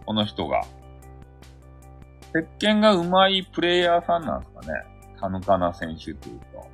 [0.06, 0.62] この人が。
[2.32, 4.68] 鉄拳がうまいプレイヤーさんなんですかね。
[5.20, 6.68] 田中な選手っていうと。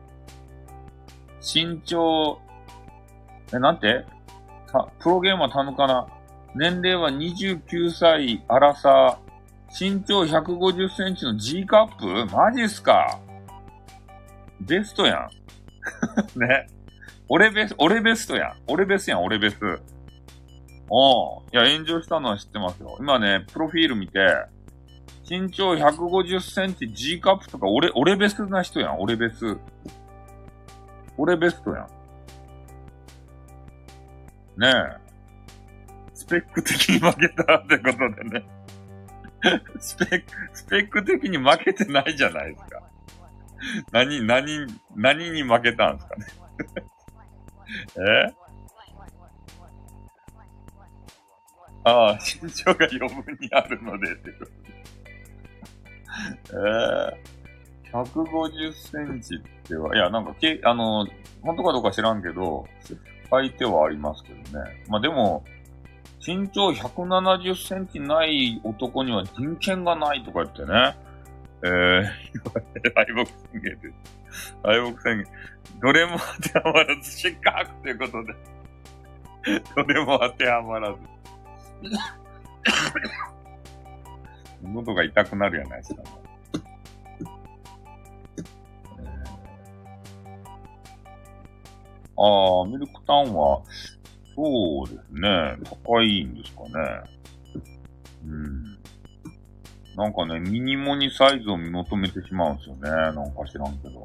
[1.41, 2.39] 身長、
[3.53, 4.05] え、なんて？
[4.99, 6.07] プロゲーマー田中な。
[6.55, 9.19] 年齢は29歳、荒さ、
[9.79, 12.35] 身長150センチの G カップ？
[12.35, 13.19] マジっすか？
[14.61, 15.29] ベストやん。
[16.39, 16.67] ね。
[17.27, 18.53] 俺ベス、俺ベストやん。
[18.67, 19.57] 俺ベスやん、俺ベス。
[20.89, 22.97] おいや、炎上したのは知ってますよ。
[22.99, 24.19] 今ね、プロフィール見て、
[25.29, 29.55] 身長150センチ G カップとか、俺、俺ベスな人やん、俺ベス。
[31.15, 31.87] 俺ベストやん。
[34.59, 34.67] ね
[35.05, 35.08] え。
[36.29, 38.45] スペック的に負けたってことでね。
[39.81, 42.83] スペック、スペック的に負けてないじゃないですか。
[43.91, 46.25] 何、何、何に負けたんですかね。
[47.97, 48.33] え？
[51.85, 54.51] ああ、身長が余分にあるので、ってこと
[56.53, 57.17] え？
[57.87, 61.07] えー、150センチっては、いや、なんか、け、あの、
[61.41, 62.67] 本当かどうか知らんけど、
[63.31, 64.83] 書いてはありますけどね。
[64.89, 65.43] まあ、でも、
[66.25, 70.97] 身長170センチない男には人権がないとか言ってね。
[71.61, 72.03] えー、
[72.95, 73.91] 敗北宣言で
[74.29, 74.55] す。
[74.63, 75.25] 敗北宣言。
[75.81, 78.35] どれも当てはまらず失格ということで。
[79.75, 80.97] どれも当てはまらず。
[84.61, 86.09] 喉が痛くなるやないですか、ね
[92.17, 93.61] ああ、ミルクタウンは、
[94.41, 95.57] そうですね。
[95.83, 96.69] 高いんですかね。
[98.25, 98.79] うん。
[99.97, 102.89] なんかね、ミニモニサイズを見求めてしまうんですよね。
[102.89, 104.01] なんか知らんけど。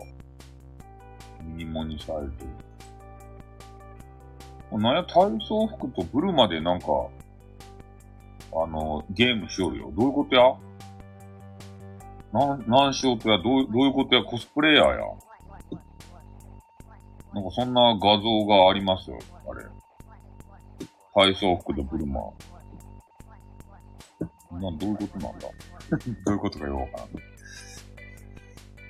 [1.44, 2.16] ミニモニサイ
[4.72, 4.76] ズ。
[4.76, 6.86] なんや、体操服とブルマでなんか、
[8.56, 9.92] あの、ゲームしよるよ。
[9.96, 10.52] どういうことや？
[12.32, 14.96] なん、なんしようとや、どう、どういうことや、コスプレイヤーや。
[17.34, 19.64] なんかそんな画像がありますよ、あれ。
[21.14, 22.20] 体操服でブルマ
[24.60, 25.48] な、どういうことなんだ？
[26.26, 27.08] どういうことかよくわからん。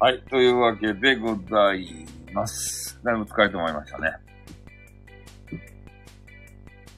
[0.00, 3.00] はい、というわけでございます。
[3.02, 4.12] だいぶ疲れてまいりましたね。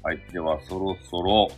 [0.03, 1.49] はい、ではそろそろ、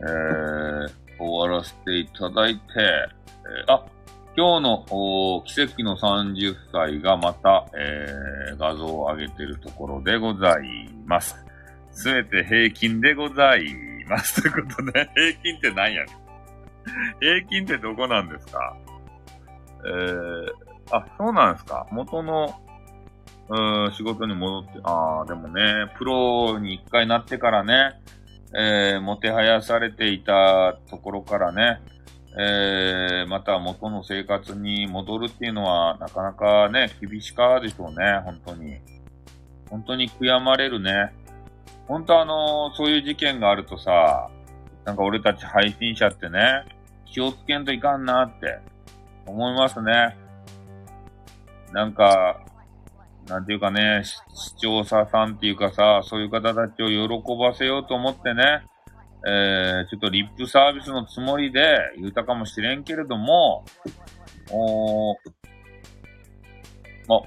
[0.00, 3.86] えー、終わらせていただいて、えー、あ、
[4.36, 11.36] 今日の奇跡の30歳がまた、えー、画像を上げているところでございます。
[11.94, 13.64] すべて平均でござい
[14.08, 14.42] ます。
[14.42, 16.14] ということで、平均って何やねん。
[17.20, 18.76] 平均ってどこなんですか？
[19.86, 20.46] えー、
[20.90, 21.86] あ、そうなんですか。
[21.90, 22.60] 元の、
[23.48, 27.92] うん、仕事に戻って、ああ、でもね、プロに一回なってからね、
[28.56, 31.80] えー、もてはやされていたところからね、
[32.36, 38.78] えー、また元の生活に戻るっていうのは、なかなかね、厳しかでしょうね、本当に。
[39.70, 41.12] 本当に悔やまれるね。
[41.86, 44.30] 本当あのー、そういう事件があるとさ、
[44.84, 46.64] なんか俺たち配信者ってね、
[47.06, 48.58] 気をつけんといかんなって
[49.26, 50.16] 思いますね。
[51.72, 52.40] なんか、
[53.26, 54.02] なんていうかね、
[54.34, 58.62] 視聴者さんっていうかさ、そういう方たちを喜ばせようと思ってね、
[59.26, 63.64] えー、ちょっとリップサービスのつもりで言うたかもしれんけれども、
[64.50, 65.16] おー、
[67.08, 67.22] あ、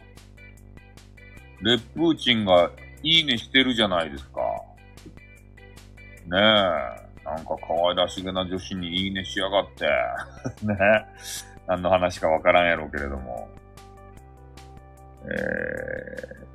[1.61, 2.69] レップーチンが
[3.03, 4.41] いいねしてるじゃないですか。
[6.27, 6.37] ね
[7.03, 7.07] え。
[7.23, 9.85] なんか可愛らしげな女子にいいねしやがって。
[10.65, 11.05] ねえ
[11.67, 13.49] 何の話かわからんやろうけれども。
[15.23, 15.27] え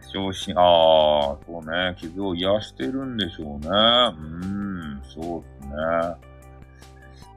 [0.00, 3.68] ー、昇進、ああ、そうね、傷を癒してるんでしょうね。
[3.68, 6.32] うん、そうですね。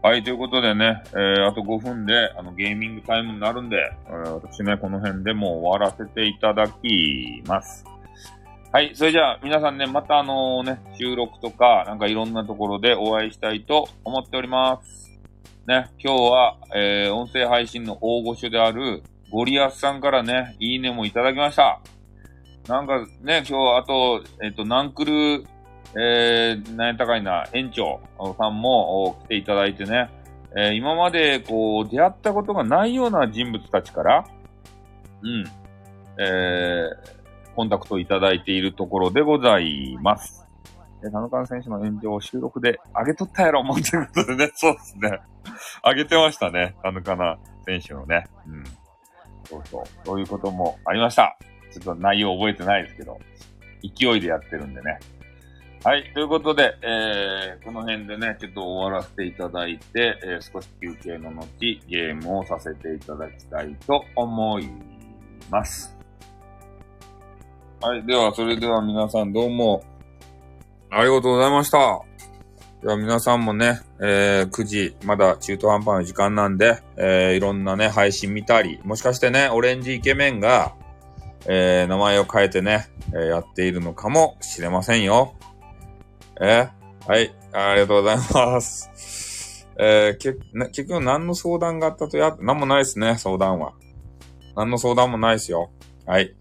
[0.02, 3.78] はい、ということでね、えー、あと5分で、あの、ゲーミングタイムになるんで、
[4.08, 7.84] えー、私ね、この辺でもう終わらせていただきます。
[8.76, 8.92] はい。
[8.94, 15.18] それじゃあ、皆さんね、またあのね、収録とか、なんかいろんなところでお会いしたいと思っております。
[15.66, 21.80] ね、今日は、えー、音声配信の大御所である、ゴリアスさんからね、いいねもいただきました。
[22.68, 25.46] なんかね、今日、あと、えっ、ー、と、ナンクル、
[25.98, 28.02] えー、なんやったかいな、園長
[28.38, 30.10] さんも来ていただいてね、
[30.54, 34.26] えー、今までこう、出会ったことがないような人物たちから、
[35.22, 35.46] うん、
[36.20, 37.15] えー、
[37.56, 40.46] コンタクトいただいているところでございます。
[41.04, 45.20] え、田中選手の炎上を収録で上げとったやろ、もうということでね、 そうですね。
[45.84, 48.26] 上げてましたね、田中選手のね。
[48.48, 48.64] うん。
[49.46, 49.84] そうそう。
[50.06, 51.38] そういうこともありました。
[51.72, 53.18] ちょっと内容覚えてないですけど、
[53.82, 55.00] 勢いでやってるんでね。
[55.84, 56.12] はい。
[56.16, 61.46] ということで、えー、この辺でね、ちょっと終わらせていただいて、えー、少し休憩の後、
[61.88, 64.68] ゲームをさせていただきたいと思い
[65.52, 65.95] ます。
[67.82, 68.06] はい。
[68.06, 69.84] では、それでは皆さんどうも、
[70.90, 72.02] ありがとうございました。
[72.82, 80.74] では皆さんもね、えー、9時、まだ中途半端な時間なんで、えー、いろんなね、配信見たり、もしかしてね、オレンジイケメンが、
[81.48, 85.36] えー、名前を変えてね、えー、やっているのかもしれませんよ。
[86.40, 89.68] えー、はい、ありがとうございます。
[89.78, 90.34] えー、け、
[90.70, 93.74] 結局何の相談があったとや、何もないですね、相談は。
[94.56, 95.70] 何の相談もないですよ。
[96.06, 96.34] はい。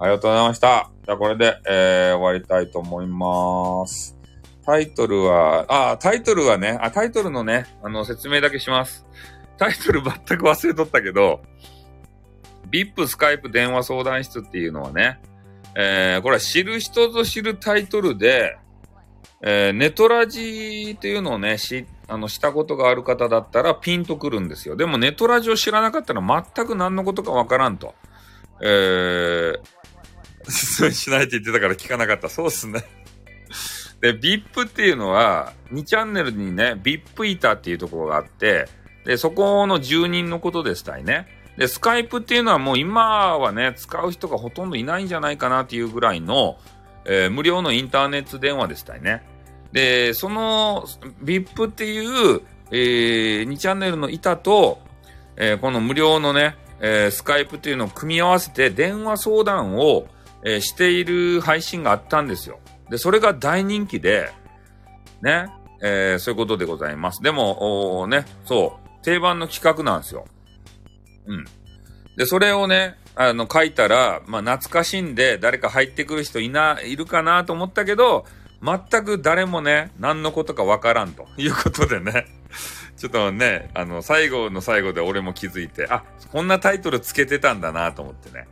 [0.00, 0.90] ありがとうございました。
[1.04, 4.16] じゃあこれで、えー、終わりたいと思います。
[4.64, 9.06] タイトルは、あ、タイトルはね、あ、タイトルのね、あの、説明だけします。
[9.56, 11.40] タイトル全く忘れとったけど、
[12.70, 15.20] VIP スカイプ電話相談室っていうのはね、
[15.74, 18.58] えー、これは知る人ぞ知るタイトルで、
[19.42, 24.76] えー、ネトラジっていうのをね、し、あの、したことがある方だったらピンとくるんですよ。
[24.76, 27.94] でもネトラジを知らなかったら全く何のことかわからんと。
[28.60, 29.60] えー、
[30.48, 32.28] 質問しないって言ってたから聞かなかった。
[32.28, 32.84] そうっすね。
[34.00, 38.66] で、VIP っていうのは、2チャンネルにね、VIP イーターっていうところがあって、
[39.04, 41.26] で、そこの住人のことですたいね。
[41.56, 46.58] で、スカイプっていうのはもう今はね、使う人がほとんどいないんじゃないかなっていうぐらいの、
[47.04, 49.22] えー、無料のインターネット電話でしたいね。
[49.72, 50.86] で、その
[51.24, 54.78] VIP っていう、えー、2チャンネルの板と、
[55.36, 60.06] えー、この無料のね、えー、スカイプっていうのを組み合わせて電話相談を、
[60.44, 62.58] えー、している配信があったんですよ。
[62.90, 64.30] で、それが大人気で、
[65.22, 65.46] ね、
[65.82, 67.22] えー、そういうことでございます。
[67.22, 70.26] でも、ね、そう、定番の企画なんですよ。
[71.26, 71.44] うん。
[72.16, 78.24] で、それをね、あの、書いたら、まあ、懐かしんで誰か入ってくる人いな、いるかなと思ったけど、
[78.62, 82.26] 全く誰もね、何のことかわからんと いうことでね、
[82.96, 88.46] ちょっとね、あの、最後の最後で俺も気づいて、あ、こんなタイトルつけてたんだなと思ってね。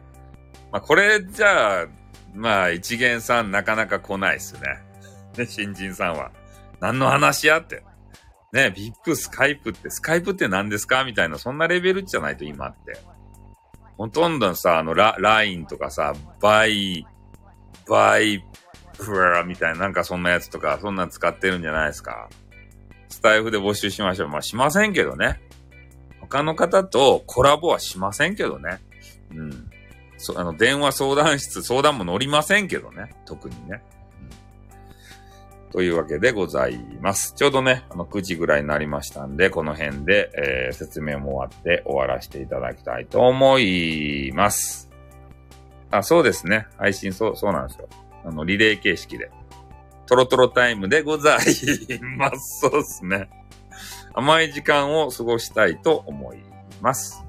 [0.72, 1.86] まあ、これじゃあ、
[2.34, 4.60] まあ、一見さんなかなか来ないっすね。
[5.38, 6.32] ね、新人さんは。
[6.80, 7.82] 何の話やって。
[8.52, 11.04] ね、 VIPスカイプって、スカイプって何ですか？
[11.04, 12.98] みたいな、そんなレベルじゃないと今って。
[13.98, 17.06] ほとんどさ、あの、ラ、ラインとかさ、バイ、
[17.88, 18.44] バイ、
[18.98, 22.28] プラみたいな、なんかそんなやつとか、そんなん使ってるんじゃないですか？
[23.08, 24.28] スタエフで募集しましょう。
[24.28, 25.40] まあ、しませんけどね。
[26.20, 28.80] 他の方とコラボはしませんけどね。
[29.34, 29.70] うん。
[30.18, 33.14] そ、あの、電話相談室、相談も乗りませんけどね。
[33.24, 33.82] 特にね。
[35.66, 37.34] うん、というわけでございます。
[37.34, 44.90] ちょうどね、あの、9時ぐらいになりましたんで、この辺で、えー、説明も終わって終わらせていただきたいと思います。
[45.90, 46.66] あ、そうですね。
[46.78, 47.88] 配信、そう、そうなんですよ。
[48.24, 49.30] あの、リレー形式で。
[50.06, 51.38] トロトロタイムでござい
[52.16, 52.60] ます。
[52.62, 53.28] そうですね。
[54.14, 56.38] 甘い時間を過ごしたいと思い
[56.80, 57.24] ます。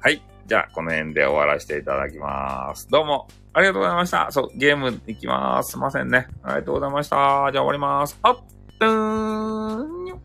[0.00, 0.22] はい。
[0.46, 2.88] じゃあ、この辺で終わらせていただきます。
[2.90, 4.30] どうも、ありがとうございました。
[4.30, 5.72] そう、ゲーム行きます。
[5.72, 6.28] すいませんね。
[6.42, 7.16] ありがとうございました。
[7.16, 8.18] じゃあ終わります。
[8.22, 8.36] あっ、
[8.78, 10.23] とーん。